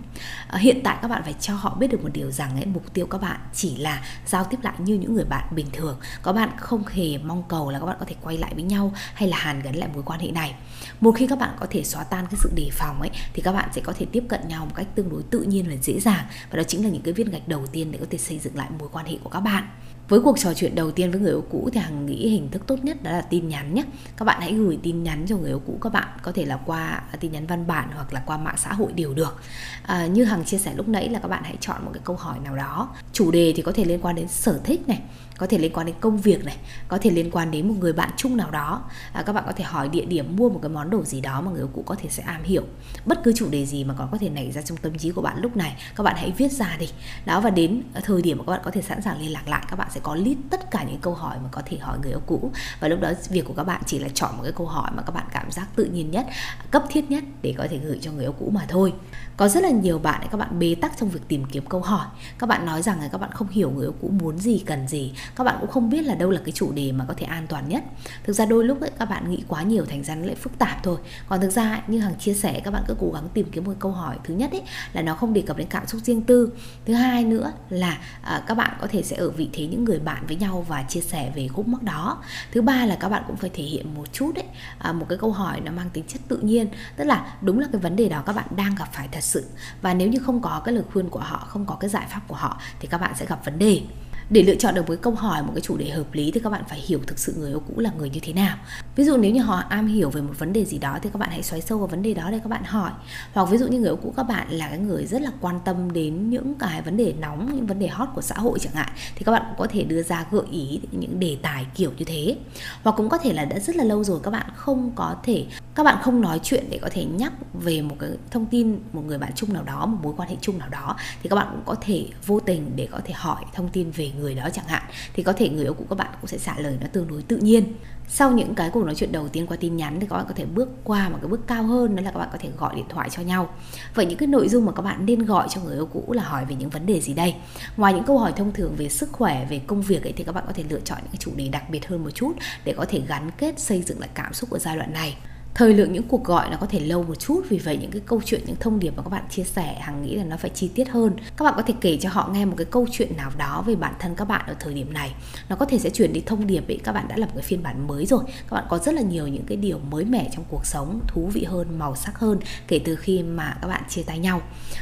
À, 0.49 0.59
hiện 0.59 0.81
tại 0.85 0.99
các 1.03 1.09
bạn 1.09 1.23
phải 1.25 1.35
cho 1.41 1.55
họ 1.55 1.75
biết 1.75 1.87
được 1.87 2.03
một 2.03 2.11
điều 2.13 2.31
rằng 2.31 2.57
ấy, 2.57 2.67
mục 2.67 2.95
tiêu 2.95 3.07
các 3.07 3.21
bạn 3.21 3.41
chỉ 3.55 3.77
là 3.77 4.03
giao 4.27 4.45
tiếp 4.45 4.59
lại 4.63 4.75
như 4.79 4.95
những 4.95 5.15
người 5.15 5.25
bạn 5.25 5.45
bình 5.51 5.67
thường. 5.73 5.99
Các 6.23 6.33
bạn 6.33 6.51
không 6.57 6.83
hề 6.87 7.19
mong 7.19 7.43
cầu 7.49 7.71
là 7.71 7.79
các 7.79 7.87
bạn 7.87 7.97
có 8.01 8.07
thể 8.09 8.15
quay 8.23 8.36
lại 8.37 8.55
với 8.55 8.63
nhau 8.63 8.93
hay 9.15 9.29
là 9.29 9.37
hàn 9.37 9.63
gắn 9.63 9.77
lại 9.77 9.89
mối 9.95 10.03
quan 10.07 10.21
hệ 10.21 10.31
này. 10.31 10.55
Một 11.01 11.13
khi 11.13 11.27
các 11.27 11.39
bạn 11.39 11.57
có 11.61 11.67
thể 11.71 11.85
xóa 11.85 12.05
tan 12.05 12.27
cái 12.31 12.41
sự 12.43 12.51
đề 12.55 12.69
phòng 12.73 13.01
ấy, 13.01 13.11
thì 13.35 13.43
các 13.43 13.53
bạn 13.53 13.69
sẽ 13.75 13.81
có 13.81 13.93
thể 13.99 14.07
tiếp 14.13 14.25
cận 14.29 14.49
nhau 14.49 14.65
một 14.65 14.73
cách 14.75 14.87
tương 14.95 15.11
đối 15.11 15.23
tự 15.23 15.43
nhiên 15.43 15.67
và 15.69 15.77
dễ 15.83 16.01
dàng. 16.01 16.25
Và 16.51 16.57
đó 16.57 16.63
chính 16.63 16.85
là 16.85 16.91
những 16.91 17.03
cái 17.03 17.15
viên 17.15 17.31
gạch 17.31 17.49
đầu 17.49 17.67
tiên 17.67 17.93
để 17.93 17.99
có 17.99 18.07
thể 18.11 18.19
xây 18.19 18.39
dựng 18.39 18.57
lại 18.57 18.69
mối 18.79 18.89
quan 18.93 19.07
hệ 19.07 19.17
của 19.23 19.31
các 19.31 19.41
bạn 19.41 19.65
với 20.09 20.21
cuộc 20.21 20.39
trò 20.39 20.55
chuyện 20.55 20.75
đầu 20.75 20.91
tiên 20.91 21.11
với 21.11 21.21
người 21.21 21.31
yêu 21.31 21.45
cũ 21.51 21.71
thì 21.73 21.81
hằng 21.81 22.07
nghĩ 22.07 22.29
hình 22.29 22.49
thức 22.51 22.67
tốt 22.67 22.85
nhất 22.85 23.03
đó 23.03 23.11
là 23.11 23.21
tin 23.21 23.49
nhắn 23.49 23.75
nhé. 23.75 23.83
Các 24.17 24.25
bạn 24.25 24.41
hãy 24.41 24.55
gửi 24.55 24.79
tin 24.83 25.03
nhắn 25.03 25.25
cho 25.29 25.37
người 25.37 25.51
yêu 25.51 25.63
cũ 25.67 25.79
các 25.81 25.93
bạn 25.93 26.09
có 26.23 26.33
thể 26.33 26.45
là 26.45 26.59
qua 26.67 26.87
à, 26.87 27.17
tin 27.21 27.33
nhắn 27.33 27.47
văn 27.47 27.67
bản 27.67 27.91
hoặc 27.95 28.13
là 28.13 28.23
qua 28.27 28.37
mạng 28.37 28.57
xã 28.59 28.73
hội 28.73 28.93
đều 28.93 29.15
được. 29.15 29.41
À, 29.83 30.07
như 30.07 30.25
hằng 30.25 30.45
chia 30.45 30.59
sẻ 30.59 30.75
lúc 30.75 30.89
nãy 30.89 31.09
là 31.09 31.19
các 31.19 31.29
bạn 31.29 31.45
hãy 31.45 31.57
chọn 31.61 31.85
một 31.85 31.91
cái 31.95 32.01
câu 32.05 32.17
hỏi 32.17 32.39
nào 32.39 32.57
đó. 32.57 32.89
Chủ 33.13 33.31
đề 33.31 33.53
thì 33.57 33.63
có 33.63 33.73
thể 33.73 33.85
liên 33.85 34.01
quan 34.03 34.17
đến 34.17 34.29
sở 34.29 34.61
thích 34.65 34.89
này 34.89 35.03
có 35.39 35.47
thể 35.47 35.59
liên 35.59 35.73
quan 35.73 35.87
đến 35.87 35.97
công 36.01 36.17
việc 36.21 36.45
này 36.45 36.57
có 36.89 36.99
thể 36.99 37.11
liên 37.11 37.31
quan 37.31 37.51
đến 37.51 37.69
một 37.69 37.75
người 37.81 37.93
bạn 37.93 38.11
chung 38.17 38.37
nào 38.37 38.51
đó. 38.51 38.83
À, 39.13 39.23
các 39.23 39.33
bạn 39.33 39.45
có 39.47 39.53
thể 39.53 39.65
hỏi 39.65 39.89
địa 39.89 40.05
điểm 40.05 40.37
mua 40.37 40.49
một 40.49 40.59
cái 40.63 40.69
món 40.69 40.91
đồ 40.91 41.05
gì 41.05 41.21
đó 41.21 41.41
mà 41.41 41.51
người 41.51 41.61
yêu 41.61 41.71
cũ 41.73 41.83
có 41.87 41.95
thể 41.95 42.09
sẽ 42.09 42.23
am 42.23 42.43
hiểu. 42.43 42.63
Bất 43.07 43.21
cứ 43.25 43.33
chủ 43.37 43.49
đề 43.51 43.67
gì 43.67 43.85
mà 43.85 43.95
còn 43.99 44.09
có 44.13 44.19
thể 44.19 44.29
nảy 44.29 44.53
ra 44.53 44.63
trong 44.63 44.79
tâm 44.79 44.99
trí 44.99 45.11
của 45.11 45.23
bạn 45.23 45.41
lúc 45.41 45.57
này 45.57 45.77
các 45.97 46.03
bạn 46.03 46.17
hãy 46.17 46.33
viết 46.37 46.53
ra 46.53 46.77
đi. 46.81 46.89
Đó 47.25 47.41
và 47.41 47.51
đến 47.51 47.83
thời 48.05 48.23
điểm 48.23 48.39
mà 48.39 48.45
các 48.47 48.53
bạn 48.53 48.61
có 48.65 48.71
thể 48.71 48.83
sẵn 48.83 49.03
sàng 49.03 49.21
liên 49.21 49.33
lạc 49.33 49.49
lại 49.49 49.65
các 49.69 49.77
bạn 49.77 49.89
sẽ 49.97 50.01
có 50.03 50.15
list 50.15 50.39
tất 50.51 50.71
cả 50.71 50.83
những 50.83 51.01
câu 51.01 51.15
hỏi 51.15 51.37
mà 51.43 51.49
có 51.53 51.63
thể 51.67 51.79
hỏi 51.79 51.99
người 52.03 52.11
yêu 52.11 52.21
cũ. 52.27 52.51
Và 52.81 52.89
lúc 52.89 53.01
đó 53.01 53.13
việc 53.29 53.45
của 53.45 53.55
các 53.55 53.65
bạn 53.65 53.83
chỉ 53.87 53.99
là 53.99 54.09
chọn 54.15 54.37
một 54.37 54.43
cái 54.43 54.53
câu 54.53 54.67
hỏi 54.67 54.91
mà 54.95 55.03
các 55.03 55.13
bạn 55.13 55.25
cảm 55.33 55.51
giác 55.51 55.69
tự 55.77 55.85
nhiên 55.85 56.11
nhất 56.11 56.27
cấp 56.71 56.85
thiết 56.89 57.11
nhất 57.11 57.25
để 57.43 57.55
có 57.59 57.67
thể 57.71 57.79
gửi 57.79 57.99
cho 58.03 58.13
người 58.13 58.25
yêu 58.25 58.33
cũ 58.33 58.51
mà 58.55 58.67
thôi. 58.69 58.93
Có 59.37 59.49
rất 59.49 59.63
là 59.63 59.71
nhiều 59.71 59.99
bạn 59.99 60.27
các 60.31 60.39
bạn 60.39 60.59
bế 60.59 60.75
tắc 60.75 60.93
trong 60.99 61.09
việc 61.09 61.21
tìm 61.29 61.45
kiếm 61.45 61.67
câu 61.67 61.81
hỏi. 61.81 62.07
Các 62.39 62.47
bạn 62.47 62.67
nói 62.67 62.83
rằng 62.83 63.01
là 63.01 63.09
các 63.09 63.19
bạn 63.19 63.31
không 63.33 63.49
hiểu 63.49 63.71
người 63.71 63.87
yêu 63.87 63.95
cũ 64.01 64.09
muốn 64.09 64.39
gì 64.39 64.63
cần 64.67 64.89
gì. 64.89 65.13
Các 65.37 65.45
bạn 65.45 65.57
cũng 65.61 65.71
không 65.71 65.91
biết 65.91 66.03
là 66.05 66.15
đâu 66.15 66.31
là 66.31 66.41
cái 66.45 66.53
chủ 66.53 66.73
đề 66.73 66.93
mà 66.93 67.05
có 67.09 67.15
thể 67.17 67.27
an 67.27 67.47
toàn 67.47 67.69
nhất. 67.69 67.85
Thực 68.25 68.33
ra 68.33 68.47
đôi 68.47 68.65
lúc 68.65 68.81
ấy, 68.81 68.91
các 68.99 69.05
bạn 69.05 69.31
nghĩ 69.31 69.45
quá 69.49 69.63
nhiều 69.63 69.85
thành 69.85 70.05
ra 70.05 70.15
nó 70.15 70.27
lại 70.27 70.35
phức 70.35 70.59
tạp 70.59 70.83
thôi. 70.83 70.97
Còn 71.29 71.41
thực 71.41 71.51
ra 71.51 71.83
như 71.87 71.99
hàng 71.99 72.19
chia 72.19 72.35
sẻ 72.35 72.61
các 72.65 72.71
bạn 72.71 72.83
cứ 72.89 72.95
cố 73.01 73.11
gắng 73.15 73.29
tìm 73.35 73.51
kiếm 73.53 73.65
một 73.65 73.73
câu 73.79 73.93
hỏi. 73.93 74.17
Thứ 74.25 74.35
nhất 74.35 74.51
ấy 74.51 74.63
là 74.93 75.03
nó 75.03 75.15
không 75.15 75.33
đề 75.33 75.41
cập 75.41 75.57
đến 75.57 75.67
cảm 75.71 75.87
xúc 75.87 76.01
riêng 76.05 76.23
tư. 76.23 76.53
Thứ 76.87 76.95
hai 76.95 77.25
nữa 77.25 77.53
là 77.71 77.99
à, 78.23 78.45
các 78.47 78.55
bạn 78.55 78.77
có 78.81 78.87
thể 78.91 79.03
sẽ 79.03 79.17
ở 79.17 79.31
vị 79.31 79.49
thế 79.53 79.67
những 79.67 79.85
người 79.87 79.99
bạn 79.99 80.27
với 80.27 80.37
nhau 80.37 80.65
và 80.69 80.83
chia 80.83 81.01
sẻ 81.01 81.33
về 81.35 81.49
khúc 81.49 81.69
mắc 81.69 81.83
đó. 81.83 82.23
Thứ 82.53 82.63
ba 82.63 82.87
là 82.87 82.97
các 83.01 83.09
bạn 83.09 83.23
cũng 83.27 83.37
phải 83.37 83.51
thể 83.55 83.63
hiện 83.63 83.95
một 83.95 84.13
chút 84.13 84.33
đấy, 84.35 84.45
à, 84.79 84.93
một 84.93 85.07
cái 85.09 85.19
câu 85.19 85.33
hỏi 85.33 85.61
nó 85.61 85.73
mang 85.73 85.91
tính 85.91 86.05
chất 86.09 86.21
tự 86.29 86.37
nhiên 86.37 86.69
tức 86.97 87.05
là 87.05 87.37
đúng 87.41 87.59
là 87.59 87.69
cái 87.73 87.81
vấn 87.81 87.97
đề 87.97 88.09
đó 88.09 88.23
các 88.27 88.37
bạn 88.37 88.47
đang 88.57 88.75
gặp 88.75 88.89
phải 88.93 89.09
thật 89.13 89.23
sự. 89.23 89.45
Và 89.83 89.95
nếu 89.95 90.09
như 90.09 90.19
không 90.19 90.43
có 90.43 90.63
cái 90.65 90.75
lời 90.75 90.85
khuyên 90.93 91.09
của 91.09 91.21
họ 91.21 91.47
không 91.49 91.67
có 91.67 91.75
cái 91.75 91.91
giải 91.91 92.07
pháp 92.11 92.21
của 92.29 92.35
họ 92.35 92.61
thì 92.81 92.89
các 92.89 93.01
bạn 93.01 93.13
sẽ 93.17 93.27
gặp 93.27 93.45
vấn 93.45 93.59
đề 93.59 93.83
để 94.31 94.43
lựa 94.43 94.55
chọn 94.55 94.75
được 94.75 94.89
một 94.89 94.95
câu 95.03 95.15
hỏi, 95.15 95.43
một 95.43 95.53
cái 95.55 95.61
chủ 95.61 95.77
đề 95.77 95.91
hợp 95.91 96.15
lý 96.15 96.31
thì 96.31 96.41
các 96.41 96.51
bạn 96.51 96.63
phải 96.69 96.79
hiểu 96.79 97.01
thực 97.07 97.19
sự 97.19 97.35
người 97.39 97.51
yêu 97.51 97.63
cũ 97.67 97.81
là 97.81 97.91
người 97.99 98.11
như 98.11 98.21
thế 98.23 98.33
nào. 98.33 98.57
Ví 98.97 99.05
dụ 99.05 99.17
nếu 99.17 99.31
như 99.31 99.43
họ 99.43 99.63
am 99.69 99.87
hiểu 99.87 100.11
về 100.11 100.21
một 100.21 100.35
vấn 100.39 100.53
đề 100.53 100.65
gì 100.65 100.79
đó 100.79 100.99
thì 101.03 101.11
các 101.13 101.19
bạn 101.19 101.31
hãy 101.31 101.43
xoáy 101.43 101.61
sâu 101.61 101.79
vào 101.79 101.87
vấn 101.87 102.03
đề 102.03 102.15
đó 102.15 102.31
để 102.31 102.39
các 102.39 102.49
bạn 102.49 102.65
hỏi. 102.65 102.91
Hoặc 103.33 103.51
ví 103.51 103.59
dụ 103.59 103.69
như 103.69 103.79
người 103.79 103.89
yêu 103.89 103.97
cũ 103.97 104.15
các 104.17 104.23
bạn 104.23 104.51
là 104.51 104.69
cái 104.69 104.79
người 104.79 105.07
rất 105.07 105.23
là 105.23 105.31
quan 105.41 105.61
tâm 105.65 105.93
đến 105.93 106.31
những 106.31 106.55
cái 106.55 106.83
vấn 106.83 106.97
đề 106.97 107.15
nóng, 107.21 107.57
những 107.57 107.67
vấn 107.67 107.79
đề 107.79 107.87
hot 107.87 108.09
của 108.15 108.23
xã 108.23 108.35
hội 108.35 108.59
chẳng 108.59 108.73
hạn, 108.73 108.89
thì 109.17 109.25
các 109.25 109.33
bạn 109.33 109.43
cũng 109.47 109.59
có 109.59 109.67
thể 109.71 109.85
đưa 109.85 110.03
ra 110.03 110.27
gợi 110.31 110.47
ý 110.51 110.81
những 110.93 111.21
đề 111.21 111.39
tài 111.43 111.67
kiểu 111.75 111.91
như 111.99 112.05
thế. 112.05 112.37
Hoặc 112.83 112.95
cũng 112.97 113.09
có 113.09 113.19
thể 113.19 113.33
là 113.33 113.45
đã 113.45 113.59
rất 113.59 113.77
là 113.77 113.85
lâu 113.85 114.05
rồi 114.05 114.21
các 114.23 114.31
bạn 114.31 114.47
không 114.55 114.93
có 114.95 115.17
thể, 115.23 115.47
các 115.75 115.83
bạn 115.83 115.99
không 116.03 116.21
nói 116.21 116.41
chuyện 116.43 116.65
để 116.71 116.79
có 116.83 116.89
thể 116.93 117.05
nhắc 117.05 117.33
về 117.55 117.83
một 117.83 117.97
cái 117.99 118.11
thông 118.31 118.47
tin 118.47 118.79
một 118.93 119.03
người 119.07 119.19
bạn 119.19 119.33
chung 119.35 119.53
nào 119.53 119.63
đó, 119.63 119.87
một 119.87 119.99
mối 120.03 120.15
quan 120.17 120.29
hệ 120.29 120.37
chung 120.41 120.59
nào 120.59 120.69
đó, 120.69 120.97
thì 121.23 121.29
các 121.29 121.37
bạn 121.37 121.49
cũng 121.51 121.63
có 121.65 121.75
thể 121.81 122.07
vô 122.27 122.41
tình 122.41 122.71
để 122.77 122.89
có 122.91 123.01
thể 123.05 123.13
hỏi 123.13 123.45
thông 123.55 123.69
tin 123.69 123.91
về 123.91 124.13
người 124.19 124.35
đó 124.35 124.49
chẳng 124.53 124.67
hạn, 124.67 124.83
thì 125.15 125.23
có 125.23 125.33
thể 125.33 125.49
người 125.49 125.65
yêu 125.65 125.75
cũ 125.75 125.85
các 125.91 125.99
bạn 125.99 126.09
cũng 126.21 126.29
sẽ 126.29 126.39
trả 126.39 126.59
lời 126.59 126.79
nó 126.81 126.87
tương 126.93 127.09
đối 127.09 127.23
tự 127.23 127.37
nhiên. 127.37 127.75
Sau 128.09 128.33
những 128.33 128.55
cái 128.55 128.71
cuộc 128.71 128.85
nói 128.85 128.95
chuyện 128.95 129.13
đầu 129.13 129.29
tiên 129.29 129.47
qua 129.47 129.57
tin 129.61 129.77
nhắn 129.77 130.01
thì 130.01 130.07
các 130.11 130.17
bạn 130.17 130.25
có 130.29 130.35
thể 130.35 130.45
bước 130.45 130.69
qua 130.85 131.09
một 131.09 131.19
cái 131.23 131.29
bước 131.29 131.47
cao 131.47 131.63
hơn, 131.63 131.97
đó 131.97 132.03
là 132.03 132.11
các 132.11 132.19
bạn 132.19 132.29
có 132.33 132.39
thể 132.41 132.49
gọi 132.59 132.77
điện 132.77 132.85
thoại 132.89 133.11
cho 133.11 133.23
nhau. 133.23 133.55
Vậy 133.95 134.07
những 134.07 134.19
cái 134.19 134.27
nội 134.27 134.49
dung 134.49 134.67
mà 134.67 134.73
các 134.73 134.83
bạn 134.83 135.07
nên 135.07 135.25
gọi 135.25 135.47
cho 135.51 135.61
người 135.61 135.75
yêu 135.75 135.87
cũ 135.87 136.13
là 136.13 136.23
hỏi 136.23 136.45
về 136.45 136.55
những 136.55 136.71
vấn 136.71 136.87
đề 136.87 137.01
gì 137.01 137.15
đây? 137.15 137.35
Ngoài 137.77 137.95
những 137.95 138.05
câu 138.05 138.19
hỏi 138.19 138.33
thông 138.37 138.53
thường 138.53 138.75
về 138.77 138.89
sức 138.89 139.13
khỏe, 139.13 139.47
về 139.51 139.61
công 139.67 139.83
việc 139.83 140.03
ấy, 140.03 140.13
thì 140.13 140.25
các 140.25 140.33
bạn 140.33 140.45
có 140.47 140.53
thể 140.53 140.65
lựa 140.71 140.81
chọn 140.81 140.99
những 141.03 141.11
cái 141.13 141.19
chủ 141.19 141.31
đề 141.37 141.49
đặc 141.49 141.71
biệt 141.71 141.87
hơn 141.87 142.05
một 142.05 142.11
chút 142.11 142.33
để 142.65 142.75
có 142.77 142.85
thể 142.89 143.01
gắn 143.09 143.31
kết 143.39 143.61
xây 143.61 143.83
dựng 143.83 144.01
lại 144.01 144.09
cảm 144.15 144.35
xúc 144.35 144.51
ở 144.51 144.59
giai 144.59 144.77
đoạn 144.77 144.93
này 144.93 145.17
thời 145.57 145.75
lượng 145.75 145.93
những 145.93 146.03
cuộc 146.03 146.25
gọi 146.25 146.51
nó 146.51 146.57
có 146.57 146.67
thể 146.67 146.81
lâu 146.81 147.03
một 147.03 147.15
chút 147.15 147.43
vì 147.49 147.59
vậy 147.59 147.79
những 147.81 147.91
cái 147.91 148.03
câu 148.07 148.21
chuyện 148.25 148.41
những 148.47 148.57
thông 148.61 148.79
điệp 148.79 148.91
mà 148.97 149.03
các 149.03 149.09
bạn 149.09 149.25
chia 149.31 149.45
sẻ 149.45 149.79
hằng 149.81 150.03
nghĩ 150.03 150.15
là 150.15 150.25
nó 150.25 150.37
phải 150.37 150.51
chi 150.55 150.69
tiết 150.75 150.89
hơn. 150.89 151.13
Các 151.37 151.45
bạn 151.45 151.55
có 151.57 151.63
thể 151.63 151.75
kể 151.81 151.99
cho 152.01 152.09
họ 152.13 152.29
nghe 152.33 152.45
một 152.45 152.55
cái 152.57 152.65
câu 152.71 152.87
chuyện 152.93 153.17
nào 153.17 153.31
đó 153.39 153.65
về 153.67 153.75
bản 153.75 153.95
thân 153.99 154.15
các 154.17 154.25
bạn 154.25 154.47
ở 154.47 154.55
thời 154.61 154.75
điểm 154.75 154.93
này. 154.93 155.15
Nó 155.49 155.57
có 155.57 155.67
thể 155.67 155.79
sẽ 155.79 155.91
chuyển 155.91 156.13
đi 156.13 156.23
thông 156.27 156.47
điệp 156.47 156.69
ấy 156.69 156.81
các 156.85 156.93
bạn 156.93 157.09
đã 157.09 157.17
lập 157.17 157.29
cái 157.35 157.43
phiên 157.43 157.63
bản 157.63 157.87
mới 157.87 158.07
rồi. 158.07 158.25
Các 158.27 158.57
bạn 158.57 158.65
có 158.69 158.79
rất 158.79 158.95
là 158.95 159.03
nhiều 159.03 159.27
những 159.27 159.45
cái 159.47 159.57
điều 159.57 159.79
mới 159.79 160.05
mẻ 160.05 160.31
trong 160.35 160.45
cuộc 160.49 160.67
sống 160.67 161.01
thú 161.09 161.31
vị 161.33 161.45
hơn 161.45 161.79
màu 161.79 161.97
sắc 161.97 162.19
hơn 162.19 162.39
kể 162.69 162.81
từ 162.85 162.97
khi 162.97 163.23
mà 163.23 163.57
các 163.63 163.69
bạn 163.69 163.83
chia 163.89 164.03
tay 164.03 164.19
nhau. 164.19 164.41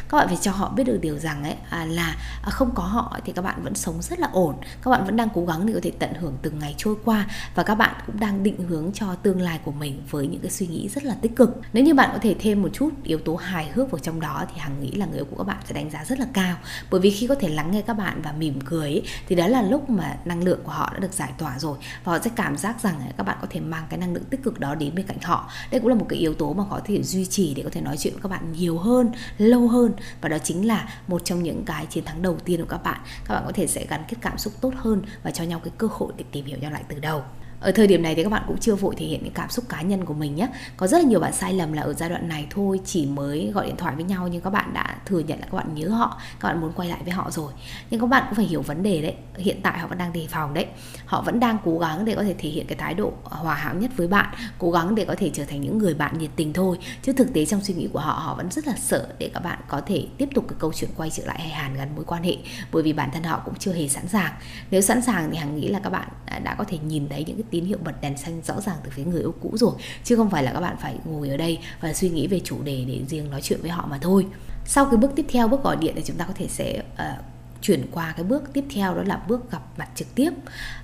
Các 0.09 0.19
bạn 0.19 0.28
phải 0.28 0.38
cho 0.40 0.52
họ 0.52 0.73
biết 0.76 0.85
được 0.85 0.99
điều 1.02 1.19
rằng 1.19 1.43
ấy 1.43 1.54
à, 1.71 1.85
là 1.85 2.16
à, 2.43 2.50
không 2.50 2.71
có 2.75 2.83
họ 2.83 3.19
thì 3.25 3.33
các 3.33 3.43
bạn 3.43 3.62
vẫn 3.62 3.75
sống 3.75 4.02
rất 4.02 4.19
là 4.19 4.28
ổn. 4.33 4.54
Các 4.83 4.90
bạn 4.90 5.04
vẫn 5.04 5.16
đang 5.16 5.28
cố 5.35 5.45
gắng 5.47 5.66
để 5.66 5.73
có 5.73 5.81
thể 5.83 5.93
tận 5.99 6.14
hưởng 6.14 6.37
từng 6.43 6.59
ngày 6.59 6.75
trôi 6.78 6.95
qua 7.04 7.26
và 7.54 7.62
các 7.62 7.75
bạn 7.75 7.95
cũng 8.07 8.21
đang 8.21 8.43
định 8.43 8.69
hướng 8.69 8.93
cho 8.93 9.14
tương 9.14 9.40
lai 9.40 9.61
của 9.64 9.73
mình 9.73 10.02
với 10.11 10.26
những 10.26 10.40
cái 10.40 10.50
suy 10.50 10.63
nghĩ 10.66 10.88
rất 10.88 11.04
là 11.04 11.14
tích 11.21 11.37
cực. 11.37 11.61
Nếu 11.73 11.85
như 11.85 11.94
bạn 11.94 12.11
có 12.12 12.18
thể 12.18 12.35
thêm 12.38 12.62
một 12.62 12.68
chút 12.73 12.90
yếu 13.04 13.18
tố 13.18 13.37
hài 13.37 13.68
hước 13.68 13.90
vào 13.90 13.99
trong 13.99 14.21
đó 14.21 14.44
thì 14.54 14.61
hằng 14.61 14.80
nghĩ 14.80 14.90
là 14.90 15.06
người 15.06 15.18
yêu 15.18 15.25
của 15.30 15.37
các 15.37 15.44
bạn 15.44 15.56
sẽ 15.64 15.75
đánh 15.75 15.90
giá 15.90 16.04
rất 16.04 16.18
là 16.18 16.26
cao. 16.33 16.56
Bởi 16.90 17.00
vì 17.00 17.11
khi 17.11 17.26
có 17.26 17.35
thể 17.35 17.49
lắng 17.49 17.71
nghe 17.71 17.83
các 17.83 17.94
bạn 17.94 18.23
và 18.23 18.33
mỉm 18.33 18.61
cười 18.64 18.90
ấy, 18.90 19.02
thì 19.28 19.37
đó 19.37 19.47
là 19.47 19.62
lúc 19.62 19.90
mà 19.90 20.16
năng 20.25 20.44
lượng 20.44 20.61
của 20.64 20.73
họ 20.73 20.90
đã 20.92 20.99
được 20.99 21.12
giải 21.12 21.33
tỏa 21.38 21.59
rồi. 21.59 21.78
Và 22.04 22.12
họ 22.12 22.18
sẽ 22.18 22.30
cảm 22.37 22.56
giác 22.56 22.83
rằng 22.83 22.94
các 23.16 23.23
bạn 23.25 23.38
có 23.40 23.47
thể 23.50 23.61
mang 23.61 23.87
cái 23.90 23.99
năng 23.99 24.14
lượng 24.14 24.25
tích 24.25 24.42
cực 24.42 24.61
đó 24.61 24.75
đến 24.75 24.94
bên 24.94 25.06
cạnh 25.06 25.18
họ. 25.23 25.50
Đây 25.71 25.80
cũng 25.80 25.88
là 25.88 25.94
một 25.94 26.06
cái 26.09 26.18
yếu 26.18 26.35
tố 26.35 26.52
mà 26.52 26.64
có 26.71 26.80
thể 26.85 27.02
duy 27.02 27.26
trì 27.26 27.54
để 27.54 27.62
có 27.62 27.71
thể 27.73 27.80
nói 27.80 27.97
chuyện 27.99 28.12
với 28.14 28.23
các 28.23 28.28
bạn 28.28 28.52
nhiều 28.52 28.78
hơn 28.78 29.11
lâu 29.38 29.68
hơn. 29.68 29.92
Và 30.21 30.28
đó 30.28 30.38
chính 30.38 30.66
là 30.66 30.88
một 31.09 31.25
trong 31.25 31.42
những 31.42 31.64
cái 31.64 31.87
chiến 31.87 32.04
thắng 32.04 32.23
đầu 32.23 32.38
tiên 32.44 32.61
của 32.61 32.68
các 32.68 32.83
bạn. 32.83 33.00
Các 33.25 33.35
bạn 33.35 33.42
có 33.47 33.52
thể 33.52 33.66
sẽ 33.66 33.87
gắn 33.87 34.04
kết 34.09 34.16
cảm 34.21 34.38
xúc 34.38 34.52
tốt 34.61 34.73
hơn 34.76 35.02
và 35.23 35.30
cho 35.30 35.44
nhau 35.44 35.61
cái 35.64 35.73
cơ 35.78 35.88
hội 35.90 36.12
để 36.16 36.25
tìm 36.33 36.44
hiểu 36.44 36.59
nhau 36.59 36.71
lại 36.71 36.83
từ 36.88 36.99
đầu 36.99 37.23
ở 37.64 37.73
thời 37.73 37.87
điểm 37.87 38.02
này 38.02 38.14
thì 38.14 38.23
các 38.23 38.28
bạn 38.28 38.42
cũng 38.47 38.59
chưa 38.59 38.75
vội 38.75 38.94
thể 38.99 39.06
hiện 39.06 39.21
những 39.25 39.33
cảm 39.33 39.50
xúc 39.50 39.64
cá 39.68 39.83
nhân 39.83 40.04
của 40.04 40.14
mình 40.14 40.35
nhé. 40.35 40.49
Có 40.76 40.87
rất 40.87 40.99
là 40.99 41.04
nhiều 41.04 41.21
bạn 41.21 41.33
sai 41.33 41.52
lầm 41.52 41.73
là 41.73 41.83
ở 41.83 41.92
giai 41.92 42.09
đoạn 42.09 42.28
này 42.28 42.47
thôi, 42.50 42.80
chỉ 42.85 43.06
mới 43.06 43.50
gọi 43.54 43.66
điện 43.66 43.76
thoại 43.76 43.94
với 43.94 44.04
nhau 44.04 44.28
nhưng 44.28 44.40
các 44.40 44.50
bạn 44.50 44.75
đã 44.75 44.97
thừa 45.06 45.18
nhận 45.18 45.40
là 45.40 45.47
các 45.50 45.56
bạn 45.56 45.75
nhớ 45.75 45.88
họ, 45.88 46.21
các 46.40 46.49
bạn 46.49 46.61
muốn 46.61 46.73
quay 46.73 46.88
lại 46.88 47.00
với 47.04 47.12
họ 47.12 47.30
rồi. 47.30 47.52
Nhưng 47.90 48.00
các 48.00 48.06
bạn 48.06 48.25
cũng 48.26 48.37
phải 48.37 48.44
hiểu 48.44 48.62
vấn 48.62 48.83
đề 48.83 49.02
đấy, 49.02 49.14
hiện 49.37 49.61
tại 49.62 49.78
họ 49.78 49.87
vẫn 49.87 49.99
đang 49.99 50.12
đề 50.12 50.26
phòng 50.30 50.54
đấy. 50.54 50.66
Họ 51.06 51.23
vẫn 51.23 51.40
đang 51.40 51.59
cố 51.64 51.78
gắng 51.78 52.04
để 52.04 52.14
có 52.14 52.23
thể 52.23 52.35
thể 52.38 52.49
hiện 52.49 52.66
cái 52.66 52.78
thái 52.78 52.94
độ 52.94 53.12
hòa 53.25 53.54
hảo 53.54 53.75
nhất 53.75 53.90
với 53.97 54.09
bạn, 54.09 54.35
cố 54.59 54.71
gắng 54.71 54.94
để 54.94 55.04
có 55.04 55.14
thể 55.18 55.30
trở 55.35 55.44
thành 55.44 55.61
những 55.61 55.78
người 55.78 55.94
bạn 55.94 56.18
nhiệt 56.18 56.30
tình 56.37 56.52
thôi. 56.52 56.78
Chứ 57.02 57.12
thực 57.12 57.33
tế 57.33 57.44
trong 57.44 57.64
suy 57.64 57.75
nghĩ 57.75 57.88
của 57.92 58.00
họ 58.00 58.12
họ 58.12 58.35
vẫn 58.35 58.50
rất 58.50 58.66
là 58.66 58.75
sợ 58.76 59.09
để 59.18 59.30
các 59.35 59.40
bạn 59.40 59.59
có 59.68 59.80
thể 59.87 60.06
tiếp 60.18 60.28
tục 60.35 60.44
cái 60.49 60.56
câu 60.59 60.73
chuyện 60.73 60.90
quay 60.97 61.11
trở 61.11 61.26
lại 61.26 61.40
hay 61.40 61.49
hàn 61.49 61.75
gắn 61.76 61.97
mối 61.97 62.04
quan 62.04 62.23
hệ. 62.23 62.37
Bởi 62.73 62.83
vì 62.83 62.92
bản 62.92 63.11
thân 63.12 63.23
họ 63.23 63.42
cũng 63.44 63.54
chưa 63.59 63.73
hề 63.73 63.88
sẵn 63.88 64.09
sàng. 64.09 64.33
Nếu 64.71 64.80
sẵn 64.80 65.02
sàng 65.02 65.30
thì 65.30 65.37
hằng 65.37 65.56
nghĩ 65.56 65.68
là 65.68 65.78
các 65.78 65.90
bạn 65.90 66.09
đã 66.44 66.54
có 66.54 66.64
thể 66.68 66.78
nhìn 66.78 67.09
thấy 67.09 67.25
những 67.26 67.37
cái 67.37 67.44
tín 67.54 67.64
hiệu 67.64 67.78
bật 67.84 68.00
đèn 68.00 68.16
xanh 68.16 68.40
rõ 68.44 68.61
ràng 68.61 68.76
từ 68.84 68.90
phía 68.90 69.04
người 69.04 69.20
yêu 69.20 69.34
cũ 69.40 69.50
rồi 69.54 69.73
chứ 70.04 70.16
không 70.16 70.30
phải 70.30 70.42
là 70.42 70.52
các 70.52 70.61
bạn 70.61 70.76
phải 70.80 70.99
ngồi 71.04 71.28
ở 71.28 71.37
đây 71.37 71.58
và 71.80 71.92
suy 71.92 72.11
nghĩ 72.11 72.26
về 72.26 72.40
chủ 72.44 72.62
đề 72.62 72.84
để 72.88 73.00
riêng 73.08 73.30
nói 73.30 73.42
chuyện 73.42 73.61
với 73.62 73.70
họ 73.70 73.87
mà 73.90 73.99
thôi. 73.99 74.26
Sau 74.64 74.84
cái 74.84 74.96
bước 74.96 75.11
tiếp 75.16 75.26
theo 75.28 75.49
bước 75.49 75.62
gọi 75.62 75.76
điện 75.76 75.92
thì 75.96 76.02
chúng 76.06 76.16
ta 76.16 76.25
có 76.25 76.32
thể 76.37 76.49
sẽ 76.49 76.82
uh, 76.92 77.34
chuyển 77.64 77.87
qua 77.92 78.12
cái 78.16 78.25
bước 78.25 78.52
tiếp 78.52 78.64
theo 78.75 78.94
đó 78.94 79.02
là 79.06 79.16
bước 79.28 79.50
gặp 79.50 79.62
mặt 79.76 79.88
trực 79.94 80.14
tiếp. 80.14 80.30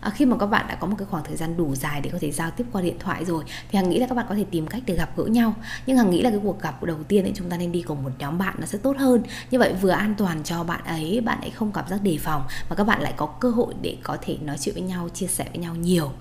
À, 0.00 0.10
khi 0.10 0.26
mà 0.26 0.36
các 0.36 0.46
bạn 0.46 0.66
đã 0.68 0.74
có 0.74 0.86
một 0.86 0.96
cái 0.98 1.06
khoảng 1.10 1.24
thời 1.24 1.36
gian 1.36 1.56
đủ 1.56 1.74
dài 1.74 2.00
để 2.00 2.10
có 2.12 2.18
thể 2.20 2.30
giao 2.30 2.50
tiếp 2.50 2.64
qua 2.72 2.82
điện 2.82 2.96
thoại 2.98 3.24
rồi 3.24 3.44
thì 3.70 3.76
hằng 3.76 3.90
nghĩ 3.90 3.98
là 3.98 4.06
các 4.06 4.14
bạn 4.14 4.26
có 4.28 4.34
thể 4.34 4.44
tìm 4.50 4.66
cách 4.66 4.82
để 4.86 4.94
gặp 4.94 5.16
gỡ 5.16 5.24
nhau. 5.24 5.54
Nhưng 5.86 5.96
hằng 5.96 6.10
nghĩ 6.10 6.22
là 6.22 6.30
cái 6.30 6.40
cuộc 6.42 6.62
gặp 6.62 6.84
đầu 6.84 7.02
tiên 7.08 7.24
thì 7.24 7.32
chúng 7.34 7.50
ta 7.50 7.56
nên 7.56 7.72
đi 7.72 7.82
cùng 7.82 8.02
một 8.02 8.10
nhóm 8.18 8.38
bạn 8.38 8.54
nó 8.58 8.66
sẽ 8.66 8.78
tốt 8.78 8.96
hơn. 8.98 9.22
Như 9.50 9.58
vậy 9.58 9.74
vừa 9.80 9.90
an 9.90 10.14
toàn 10.18 10.44
cho 10.44 10.64
bạn 10.64 10.84
ấy 10.84 11.20
bạn 11.20 11.40
ấy 11.40 11.50
không 11.50 11.72
cảm 11.72 11.88
giác 11.88 12.02
đề 12.02 12.18
phòng 12.18 12.42
và 12.68 12.76
các 12.76 12.84
bạn 12.84 13.02
lại 13.02 13.14
có 13.16 13.26
cơ 13.26 13.50
hội 13.50 13.74
để 13.82 13.96
có 14.02 14.16
thể 14.22 14.36
nói 14.42 14.56
chuyện 14.60 14.74
với 14.74 14.82
nhau 14.82 15.08
chia 15.08 15.26
sẻ 15.26 15.46
với 15.52 15.58
nhau 15.58 15.74
nhiều. 15.74 16.12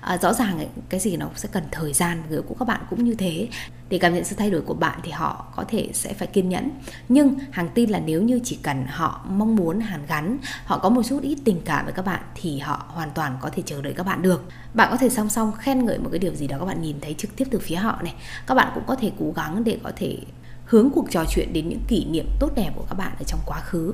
À, 0.00 0.18
rõ 0.18 0.32
ràng 0.32 0.68
cái 0.88 1.00
gì 1.00 1.16
nó 1.16 1.28
sẽ 1.36 1.48
cần 1.52 1.62
thời 1.70 1.92
gian 1.92 2.22
người 2.28 2.42
của 2.42 2.54
các 2.58 2.68
bạn 2.68 2.80
cũng 2.90 3.04
như 3.04 3.14
thế. 3.14 3.48
Để 3.88 3.98
cảm 3.98 4.14
nhận 4.14 4.24
sự 4.24 4.36
thay 4.38 4.50
đổi 4.50 4.60
của 4.60 4.74
bạn 4.74 5.00
thì 5.02 5.10
họ 5.10 5.46
có 5.56 5.64
thể 5.68 5.88
sẽ 5.92 6.12
phải 6.12 6.28
kiên 6.28 6.48
nhẫn. 6.48 6.70
Nhưng 7.08 7.34
hàng 7.50 7.68
tin 7.74 7.90
là 7.90 7.98
nếu 7.98 8.22
như 8.22 8.40
chỉ 8.44 8.58
cần 8.62 8.86
họ 8.86 9.26
mong 9.28 9.56
muốn 9.56 9.80
hàn 10.08 10.24
gắn, 10.24 10.38
họ 10.64 10.78
có 10.78 10.88
một 10.88 11.02
chút 11.02 11.22
ít 11.22 11.38
tình 11.44 11.60
cảm 11.64 11.84
với 11.84 11.94
các 11.94 12.04
bạn 12.04 12.22
thì 12.34 12.58
họ 12.58 12.84
hoàn 12.88 13.10
toàn 13.14 13.36
có 13.40 13.50
thể 13.52 13.62
chờ 13.66 13.82
đợi 13.82 13.92
các 13.96 14.06
bạn 14.06 14.22
được. 14.22 14.44
Bạn 14.74 14.88
có 14.90 14.96
thể 14.96 15.08
song 15.08 15.28
song 15.28 15.52
khen 15.52 15.86
ngợi 15.86 15.98
một 15.98 16.08
cái 16.12 16.18
điều 16.18 16.34
gì 16.34 16.46
đó 16.46 16.56
các 16.58 16.64
bạn 16.64 16.82
nhìn 16.82 16.96
thấy 17.00 17.14
trực 17.18 17.36
tiếp 17.36 17.44
từ 17.50 17.58
phía 17.58 17.76
họ 17.76 18.02
này. 18.02 18.14
Các 18.46 18.54
bạn 18.54 18.72
cũng 18.74 18.84
có 18.86 18.94
thể 18.94 19.12
cố 19.18 19.32
gắng 19.36 19.64
để 19.64 19.78
có 19.82 19.92
thể 19.96 20.18
hướng 20.64 20.90
cuộc 20.94 21.10
trò 21.10 21.24
chuyện 21.30 21.52
đến 21.52 21.68
những 21.68 21.82
kỷ 21.88 22.04
niệm 22.04 22.26
tốt 22.40 22.50
đẹp 22.56 22.70
của 22.76 22.84
các 22.88 22.94
bạn 22.94 23.12
ở 23.18 23.24
trong 23.26 23.40
quá 23.46 23.60
khứ 23.60 23.92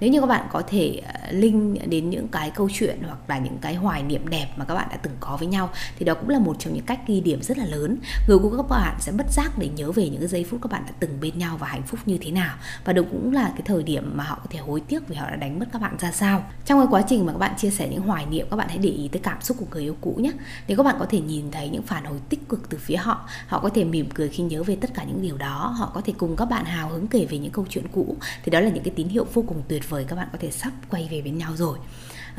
nếu 0.00 0.10
như 0.10 0.20
các 0.20 0.26
bạn 0.26 0.46
có 0.52 0.62
thể 0.66 1.00
ờ, 1.06 1.32
link 1.32 1.88
đến 1.88 2.10
những 2.10 2.28
cái 2.28 2.50
câu 2.50 2.68
chuyện 2.72 2.98
hoặc 3.06 3.18
là 3.28 3.38
những 3.38 3.58
cái 3.60 3.74
hoài 3.74 4.02
niệm 4.02 4.28
đẹp 4.28 4.46
mà 4.56 4.64
các 4.64 4.74
bạn 4.74 4.88
đã 4.90 4.96
từng 4.96 5.12
có 5.20 5.36
với 5.36 5.48
nhau 5.48 5.70
thì 5.98 6.04
đó 6.04 6.14
cũng 6.14 6.28
là 6.28 6.38
một 6.38 6.56
trong 6.58 6.74
những 6.74 6.84
cách 6.84 7.00
ghi 7.06 7.20
điểm 7.20 7.42
rất 7.42 7.58
là 7.58 7.64
lớn. 7.64 7.96
Người 8.28 8.38
của 8.38 8.56
các 8.56 8.68
bạn 8.68 8.96
sẽ 9.00 9.12
bất 9.12 9.26
giác 9.32 9.58
để 9.58 9.68
nhớ 9.68 9.92
về 9.92 10.08
những 10.08 10.20
cái 10.20 10.28
giây 10.28 10.44
phút 10.50 10.60
các 10.62 10.72
bạn 10.72 10.82
đã 10.86 10.92
từng 11.00 11.20
bên 11.20 11.38
nhau 11.38 11.56
và 11.56 11.66
hạnh 11.66 11.82
phúc 11.82 12.00
như 12.06 12.18
thế 12.20 12.30
nào. 12.30 12.56
Và 12.84 12.92
đó 12.92 13.02
cũng 13.10 13.32
là 13.32 13.52
cái 13.52 13.62
thời 13.64 13.82
điểm 13.82 14.12
mà 14.14 14.24
họ 14.24 14.38
có 14.42 14.46
thể 14.50 14.58
hối 14.58 14.80
tiếc 14.80 15.08
vì 15.08 15.16
họ 15.16 15.30
đã 15.30 15.36
đánh 15.36 15.58
mất 15.58 15.66
các 15.72 15.82
bạn 15.82 15.96
ra 15.98 16.12
sao. 16.12 16.44
Trong 16.66 16.78
cái 16.78 16.86
quá 16.90 17.02
trình 17.08 17.26
mà 17.26 17.32
các 17.32 17.38
bạn 17.38 17.54
chia 17.58 17.70
sẻ 17.70 17.88
những 17.88 18.02
hoài 18.02 18.26
niệm 18.26 18.46
các 18.50 18.56
bạn 18.56 18.68
hãy 18.68 18.78
để 18.78 18.90
ý 18.90 19.08
tới 19.08 19.20
cảm 19.24 19.42
xúc 19.42 19.56
của 19.60 19.66
người 19.70 19.82
yêu 19.82 19.96
cũ 20.00 20.18
nhé. 20.20 20.32
Để 20.66 20.74
các 20.76 20.82
bạn 20.82 20.96
có 20.98 21.06
thể 21.10 21.20
nhìn 21.20 21.50
thấy 21.50 21.68
những 21.68 21.82
phản 21.82 22.04
hồi 22.04 22.18
tích 22.28 22.48
cực 22.48 22.68
từ 22.68 22.78
phía 22.78 22.96
họ 22.96 23.28
họ 23.46 23.60
có 23.60 23.68
thể 23.68 23.84
mỉm 23.84 24.08
cười 24.14 24.28
khi 24.28 24.42
nhớ 24.42 24.62
về 24.62 24.76
tất 24.80 24.94
cả 24.94 25.04
những 25.04 25.22
điều 25.22 25.36
đó. 25.36 25.74
Họ 25.78 25.90
có 25.94 26.00
thể 26.04 26.12
cùng 26.18 26.36
các 26.36 26.44
bạn 26.44 26.64
hào 26.64 26.88
hứng 26.88 27.06
kể 27.06 27.26
về 27.30 27.38
những 27.38 27.52
câu 27.52 27.66
chuyện 27.68 27.84
cũ. 27.92 28.16
Thì 28.44 28.50
đó 28.50 28.60
là 28.60 28.70
những 28.70 28.84
cái 28.84 28.94
tín 28.96 29.08
hiệu 29.08 29.26
vô 29.34 29.44
cùng 29.46 29.61
tuyệt 29.68 29.90
vời, 29.90 30.04
các 30.08 30.16
bạn 30.16 30.28
có 30.32 30.38
thể 30.40 30.50
sắp 30.50 30.72
quay 30.90 31.08
về 31.10 31.22
bên 31.22 31.38
nhau 31.38 31.56
rồi. 31.56 31.78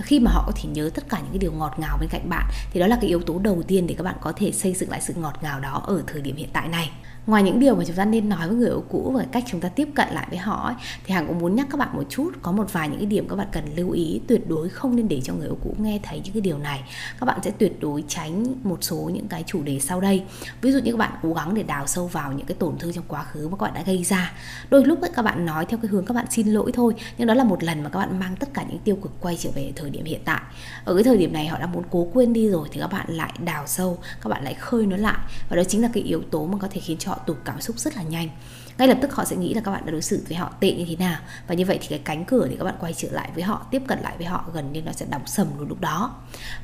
Khi 0.01 0.19
mà 0.19 0.31
họ 0.31 0.43
có 0.45 0.51
thể 0.55 0.69
nhớ 0.69 0.89
tất 0.93 1.09
cả 1.09 1.19
những 1.19 1.29
cái 1.29 1.37
điều 1.37 1.51
ngọt 1.51 1.75
ngào 1.77 1.97
bên 1.99 2.09
cạnh 2.11 2.29
bạn, 2.29 2.49
thì 2.71 2.79
đó 2.79 2.87
là 2.87 2.97
cái 3.01 3.09
yếu 3.09 3.21
tố 3.21 3.39
đầu 3.39 3.63
tiên 3.67 3.87
để 3.87 3.95
các 3.97 4.03
bạn 4.03 4.15
có 4.21 4.33
thể 4.35 4.51
xây 4.51 4.73
dựng 4.73 4.89
lại 4.89 5.01
sự 5.01 5.13
ngọt 5.13 5.39
ngào 5.41 5.59
đó 5.59 5.83
ở 5.87 6.03
thời 6.07 6.21
điểm 6.21 6.35
hiện 6.35 6.49
tại 6.53 6.67
này 6.67 6.91
ngoài 7.27 7.43
những 7.43 7.59
điều 7.59 7.75
mà 7.75 7.83
chúng 7.87 7.95
ta 7.95 8.05
nên 8.05 8.29
nói 8.29 8.47
với 8.47 8.57
người 8.57 8.69
yêu 8.69 8.83
cũ 8.89 9.11
và 9.15 9.25
cách 9.31 9.43
chúng 9.47 9.61
ta 9.61 9.69
tiếp 9.69 9.87
cận 9.95 10.07
lại 10.11 10.27
với 10.29 10.37
họ 10.37 10.65
ấy, 10.65 10.75
thì 11.03 11.13
hằng 11.13 11.27
cũng 11.27 11.39
muốn 11.39 11.55
nhắc 11.55 11.67
các 11.71 11.77
bạn 11.77 11.89
một 11.93 12.03
chút 12.09 12.31
có 12.41 12.51
một 12.51 12.73
vài 12.73 12.89
những 12.89 12.97
cái 12.97 13.05
điểm 13.05 13.27
các 13.29 13.35
bạn 13.35 13.47
cần 13.51 13.63
lưu 13.75 13.91
ý 13.91 14.21
tuyệt 14.27 14.49
đối 14.49 14.69
không 14.69 14.95
nên 14.95 15.07
để 15.07 15.21
cho 15.23 15.33
người 15.33 15.47
yêu 15.47 15.57
cũ 15.63 15.75
nghe 15.79 15.99
thấy 16.03 16.21
những 16.23 16.33
cái 16.33 16.41
điều 16.41 16.57
này. 16.57 16.83
Các 17.19 17.25
bạn 17.25 17.39
sẽ 17.43 17.51
tuyệt 17.51 17.81
đối 17.81 18.03
tránh 18.07 18.45
một 18.63 18.77
số 18.81 18.97
những 19.13 19.27
cái 19.27 19.43
chủ 19.47 19.63
đề 19.63 19.79
sau 19.79 20.01
đây. 20.01 20.23
Ví 20.61 20.71
dụ 20.71 20.79
như 20.79 20.91
các 20.91 20.97
bạn 20.97 21.11
cố 21.23 21.33
gắng 21.33 21.53
để 21.53 21.63
đào 21.63 21.87
sâu 21.87 22.07
vào 22.07 22.31
những 22.31 22.45
cái 22.45 22.57
tổn 22.59 22.77
thương 22.77 22.93
trong 22.93 23.03
quá 23.07 23.23
khứ 23.23 23.47
mà 23.47 23.57
các 23.57 23.63
bạn 23.63 23.73
đã 23.73 23.81
gây 23.81 24.03
ra. 24.03 24.33
Đôi 24.69 24.85
lúc 24.85 25.01
ấy, 25.01 25.11
các 25.15 25.21
bạn 25.21 25.45
nói 25.45 25.65
theo 25.65 25.79
cái 25.81 25.89
hướng 25.89 26.05
các 26.05 26.13
bạn 26.13 26.25
xin 26.29 26.47
lỗi 26.47 26.71
thôi 26.73 26.93
nhưng 27.17 27.27
đó 27.27 27.33
là 27.33 27.43
một 27.43 27.63
lần 27.63 27.83
mà 27.83 27.89
các 27.89 27.99
bạn 27.99 28.19
mang 28.19 28.35
tất 28.35 28.49
cả 28.53 28.65
những 28.69 28.79
tiêu 28.79 28.95
cực 28.95 29.11
quay 29.21 29.37
trở 29.37 29.49
về 29.55 29.71
thời 29.75 29.89
điểm 29.89 30.05
hiện 30.05 30.21
tại. 30.25 30.41
Ở 30.85 30.93
cái 30.93 31.03
thời 31.03 31.17
điểm 31.17 31.33
này 31.33 31.47
họ 31.47 31.57
đã 31.59 31.65
muốn 31.65 31.83
cố 31.91 32.07
quên 32.13 32.33
đi 32.33 32.49
rồi 32.49 32.67
thì 32.71 32.79
các 32.79 32.91
bạn 32.91 33.05
lại 33.09 33.33
đào 33.45 33.63
sâu 33.67 33.97
các 34.21 34.29
bạn 34.29 34.43
lại 34.43 34.53
khơi 34.53 34.85
nó 34.85 34.97
lại. 34.97 35.17
Và 35.49 35.55
đó 35.55 35.63
chính 35.63 35.81
là 35.81 35.89
cái 35.93 36.03
yếu 36.03 36.21
tố 36.31 36.45
mà 36.45 36.57
có 36.57 36.67
thể 36.71 36.81
khiến 36.81 36.97
cho 36.97 37.12
họ 37.13 37.19
tụt 37.25 37.37
cảm 37.45 37.61
xúc 37.61 37.79
rất 37.79 37.95
là 37.95 38.03
nhanh 38.03 38.29
ngay 38.77 38.87
lập 38.87 38.97
tức 39.01 39.15
họ 39.15 39.25
sẽ 39.25 39.35
nghĩ 39.35 39.53
là 39.53 39.61
các 39.61 39.71
bạn 39.71 39.85
đã 39.85 39.91
đối 39.91 40.01
xử 40.01 40.23
với 40.27 40.37
họ 40.37 40.53
tệ 40.59 40.71
như 40.71 40.85
thế 40.89 40.95
nào. 40.95 41.19
Và 41.47 41.55
như 41.55 41.65
vậy 41.65 41.77
thì 41.81 41.87
cái 41.87 41.99
cánh 41.99 42.25
cửa 42.25 42.47
để 42.49 42.55
các 42.59 42.65
bạn 42.65 42.75
quay 42.79 42.93
trở 42.93 43.07
lại 43.11 43.29
với 43.35 43.43
họ, 43.43 43.67
tiếp 43.71 43.81
cận 43.87 43.99
lại 43.99 44.13
với 44.17 44.25
họ 44.25 44.45
gần 44.53 44.73
như 44.73 44.81
nó 44.81 44.91
sẽ 44.91 45.05
đóng 45.09 45.21
sầm 45.25 45.47
luôn 45.59 45.69
lúc 45.69 45.81
đó. 45.81 46.15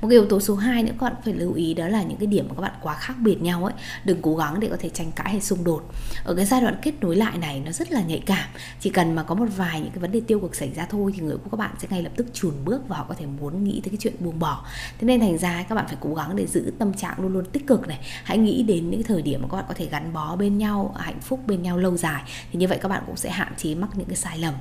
Một 0.01 0.07
cái 0.07 0.11
yếu 0.11 0.25
tố 0.25 0.39
số 0.39 0.55
2 0.55 0.83
nữa 0.83 0.91
các 0.99 1.05
bạn 1.05 1.15
phải 1.25 1.33
lưu 1.33 1.53
ý 1.53 1.73
đó 1.73 1.87
là 1.87 2.03
những 2.03 2.17
cái 2.17 2.27
điểm 2.27 2.45
mà 2.49 2.55
các 2.55 2.61
bạn 2.61 2.73
quá 2.81 2.93
khác 2.93 3.13
biệt 3.19 3.41
nhau 3.41 3.65
ấy. 3.65 3.73
Đừng 4.03 4.21
cố 4.21 4.35
gắng 4.35 4.59
để 4.59 4.67
có 4.71 4.77
thể 4.79 4.89
tranh 4.89 5.11
cãi 5.11 5.29
hay 5.29 5.41
xung 5.41 5.63
đột. 5.63 5.83
Ở 6.23 6.35
cái 6.35 6.45
giai 6.45 6.61
đoạn 6.61 6.75
kết 6.81 6.93
nối 7.01 7.15
lại 7.15 7.37
này, 7.37 7.61
nó 7.65 7.71
rất 7.71 7.91
là 7.91 8.01
nhạy 8.01 8.23
cảm. 8.25 8.49
Chỉ 8.79 8.89
cần 8.89 9.15
mà 9.15 9.23
có 9.23 9.35
một 9.35 9.47
vài 9.57 9.81
những 9.81 9.91
cái 9.91 9.99
vấn 9.99 10.11
đề 10.11 10.21
tiêu 10.27 10.39
cực 10.39 10.55
xảy 10.55 10.73
ra 10.73 10.87
thôi 10.89 11.13
thì 11.15 11.21
người 11.21 11.37
của 11.37 11.49
các 11.51 11.57
bạn 11.57 11.71
sẽ 11.79 11.87
ngay 11.91 12.03
lập 12.03 12.11
tức 12.15 12.27
chùn 12.33 12.53
bước 12.65 12.87
và 12.87 12.97
họ 12.97 13.05
có 13.09 13.13
thể 13.13 13.25
muốn 13.25 13.63
nghĩ 13.63 13.81
tới 13.83 13.89
cái 13.89 13.97
chuyện 13.99 14.13
buông 14.19 14.39
bỏ. 14.39 14.65
Thế 14.99 15.07
nên 15.07 15.19
thành 15.19 15.37
ra 15.37 15.63
các 15.69 15.75
bạn 15.75 15.85
phải 15.87 15.97
cố 15.99 16.13
gắng 16.13 16.35
để 16.35 16.47
giữ 16.47 16.73
tâm 16.79 16.93
trạng 16.93 17.19
luôn 17.19 17.33
luôn 17.33 17.45
tích 17.45 17.67
cực 17.67 17.87
này. 17.87 17.99
Hãy 18.23 18.37
nghĩ 18.37 18.63
đến 18.63 18.89
những 18.89 19.03
thời 19.03 19.21
điểm 19.21 19.41
mà 19.41 19.47
các 19.51 19.57
bạn 19.57 19.65
có 19.67 19.73
thể 19.77 19.85
gắn 19.85 20.13
bó 20.13 20.35
bên 20.35 20.57
nhau, 20.57 20.95
hạnh 20.99 21.19
phúc 21.21 21.39
bên 21.47 21.61
nhau 21.61 21.77
lâu 21.77 21.97
dài. 21.99 22.23
Thì 22.51 22.59
như 22.59 22.67
vậy 22.67 22.77
các 22.81 22.89
bạn 22.89 23.03
cũng 23.05 23.17
sẽ 23.17 23.29
hạn 23.29 23.53
chế 23.57 23.75
mắc 23.75 23.89
những 23.93 24.07
cái 24.07 24.15
sai 24.15 24.37
lầm 24.37 24.53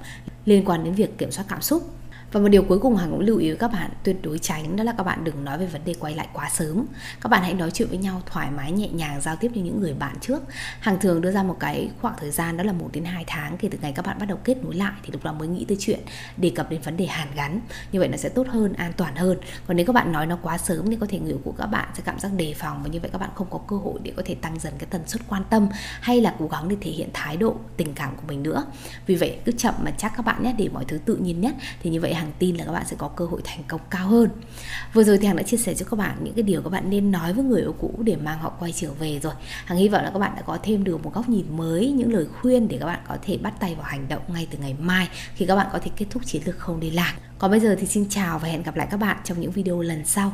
liên 0.44 0.64
quan 0.64 0.84
đến 0.84 0.94
việc 0.94 1.18
kiểm 1.18 1.30
soát 1.30 1.44
cảm 1.48 1.62
xúc 1.62 1.97
và 2.32 2.40
một 2.40 2.48
điều 2.48 2.62
cuối 2.62 2.78
cùng 2.78 2.96
Hằng 2.96 3.10
cũng 3.10 3.20
lưu 3.20 3.38
ý 3.38 3.48
với 3.48 3.56
các 3.56 3.72
bạn 3.72 3.90
tuyệt 4.02 4.16
đối 4.22 4.38
tránh 4.38 4.76
đó 4.76 4.84
là 4.84 4.92
các 4.92 5.02
bạn 5.02 5.24
đừng 5.24 5.44
nói 5.44 5.58
về 5.58 5.66
vấn 5.66 5.84
đề 5.84 5.94
quay 6.00 6.14
lại 6.14 6.28
quá 6.32 6.50
sớm. 6.50 6.86
Các 7.20 7.28
bạn 7.28 7.42
hãy 7.42 7.54
nói 7.54 7.70
chuyện 7.70 7.88
với 7.88 7.98
nhau 7.98 8.22
thoải 8.26 8.50
mái 8.50 8.72
nhẹ 8.72 8.88
nhàng 8.88 9.20
giao 9.20 9.36
tiếp 9.36 9.50
như 9.54 9.62
những 9.62 9.80
người 9.80 9.94
bạn 9.94 10.16
trước. 10.20 10.42
Hằng 10.80 11.00
thường 11.00 11.20
đưa 11.20 11.30
ra 11.30 11.42
một 11.42 11.56
cái 11.60 11.90
khoảng 12.00 12.14
thời 12.18 12.30
gian 12.30 12.56
đó 12.56 12.64
là 12.64 12.72
1 12.72 12.88
đến 12.92 13.04
2 13.04 13.24
tháng 13.26 13.56
kể 13.56 13.68
từ 13.72 13.78
ngày 13.82 13.92
các 13.92 14.06
bạn 14.06 14.18
bắt 14.18 14.26
đầu 14.28 14.38
kết 14.44 14.64
nối 14.64 14.74
lại 14.74 14.92
thì 15.02 15.12
lúc 15.12 15.24
đó 15.24 15.32
mới 15.32 15.48
nghĩ 15.48 15.64
tới 15.64 15.76
chuyện 15.80 16.00
đề 16.36 16.50
cập 16.50 16.70
đến 16.70 16.80
vấn 16.82 16.96
đề 16.96 17.06
hàn 17.06 17.28
gắn. 17.34 17.60
Như 17.92 18.00
vậy 18.00 18.08
nó 18.08 18.16
sẽ 18.16 18.28
tốt 18.28 18.46
hơn, 18.48 18.72
an 18.72 18.92
toàn 18.96 19.16
hơn. 19.16 19.38
Còn 19.66 19.76
nếu 19.76 19.86
các 19.86 19.92
bạn 19.92 20.12
nói 20.12 20.26
nó 20.26 20.38
quá 20.42 20.58
sớm 20.58 20.90
thì 20.90 20.96
có 21.00 21.06
thể 21.08 21.18
người 21.18 21.36
của 21.44 21.52
các 21.52 21.66
bạn 21.66 21.88
sẽ 21.94 22.02
cảm 22.06 22.18
giác 22.18 22.32
đề 22.36 22.54
phòng 22.54 22.82
và 22.82 22.88
như 22.88 23.00
vậy 23.00 23.10
các 23.12 23.18
bạn 23.18 23.30
không 23.34 23.46
có 23.50 23.58
cơ 23.68 23.76
hội 23.76 24.00
để 24.02 24.12
có 24.16 24.22
thể 24.26 24.34
tăng 24.34 24.58
dần 24.58 24.72
cái 24.78 24.86
tần 24.90 25.02
suất 25.06 25.22
quan 25.28 25.42
tâm 25.50 25.68
hay 26.00 26.20
là 26.20 26.34
cố 26.38 26.48
gắng 26.48 26.68
để 26.68 26.76
thể 26.80 26.90
hiện 26.90 27.08
thái 27.12 27.36
độ 27.36 27.56
tình 27.76 27.94
cảm 27.94 28.16
của 28.16 28.22
mình 28.28 28.42
nữa. 28.42 28.64
Vì 29.06 29.14
vậy 29.14 29.38
cứ 29.44 29.52
chậm 29.52 29.74
mà 29.82 29.90
chắc 29.90 30.12
các 30.16 30.26
bạn 30.26 30.42
nhé 30.42 30.54
để 30.58 30.68
mọi 30.68 30.84
thứ 30.84 30.98
tự 30.98 31.16
nhiên 31.16 31.40
nhất 31.40 31.54
thì 31.82 31.90
như 31.90 32.00
vậy 32.00 32.14
Hằng 32.18 32.32
tin 32.38 32.56
là 32.56 32.64
các 32.64 32.72
bạn 32.72 32.86
sẽ 32.86 32.96
có 32.98 33.08
cơ 33.08 33.24
hội 33.24 33.40
thành 33.44 33.62
công 33.68 33.80
cao 33.90 34.08
hơn. 34.08 34.30
Vừa 34.92 35.04
rồi 35.04 35.18
thì 35.18 35.26
hằng 35.26 35.36
đã 35.36 35.42
chia 35.42 35.56
sẻ 35.56 35.74
cho 35.74 35.86
các 35.90 35.96
bạn 35.96 36.16
những 36.22 36.34
cái 36.34 36.42
điều 36.42 36.62
các 36.62 36.70
bạn 36.70 36.90
nên 36.90 37.10
nói 37.10 37.32
với 37.32 37.44
người 37.44 37.60
yêu 37.60 37.74
cũ 37.78 37.94
để 37.98 38.16
mang 38.16 38.38
họ 38.38 38.52
quay 38.58 38.72
trở 38.72 38.92
về 38.92 39.20
rồi. 39.22 39.32
Hằng 39.64 39.78
hy 39.78 39.88
vọng 39.88 40.04
là 40.04 40.10
các 40.10 40.18
bạn 40.18 40.32
đã 40.36 40.42
có 40.42 40.58
thêm 40.62 40.84
được 40.84 41.04
một 41.04 41.14
góc 41.14 41.28
nhìn 41.28 41.56
mới, 41.56 41.92
những 41.92 42.12
lời 42.12 42.26
khuyên 42.40 42.68
để 42.68 42.76
các 42.80 42.86
bạn 42.86 43.00
có 43.08 43.16
thể 43.22 43.38
bắt 43.38 43.54
tay 43.60 43.74
vào 43.74 43.84
hành 43.84 44.08
động 44.08 44.22
ngay 44.28 44.48
từ 44.50 44.58
ngày 44.58 44.76
mai 44.78 45.08
khi 45.34 45.46
các 45.46 45.56
bạn 45.56 45.66
có 45.72 45.78
thể 45.78 45.90
kết 45.96 46.06
thúc 46.10 46.26
chiến 46.26 46.42
lược 46.44 46.58
không 46.58 46.80
liên 46.80 46.94
lạc. 46.94 47.14
Còn 47.38 47.50
bây 47.50 47.60
giờ 47.60 47.76
thì 47.80 47.86
xin 47.86 48.08
chào 48.08 48.38
và 48.38 48.48
hẹn 48.48 48.62
gặp 48.62 48.76
lại 48.76 48.88
các 48.90 48.96
bạn 48.96 49.16
trong 49.24 49.40
những 49.40 49.50
video 49.50 49.80
lần 49.80 50.06
sau. 50.06 50.32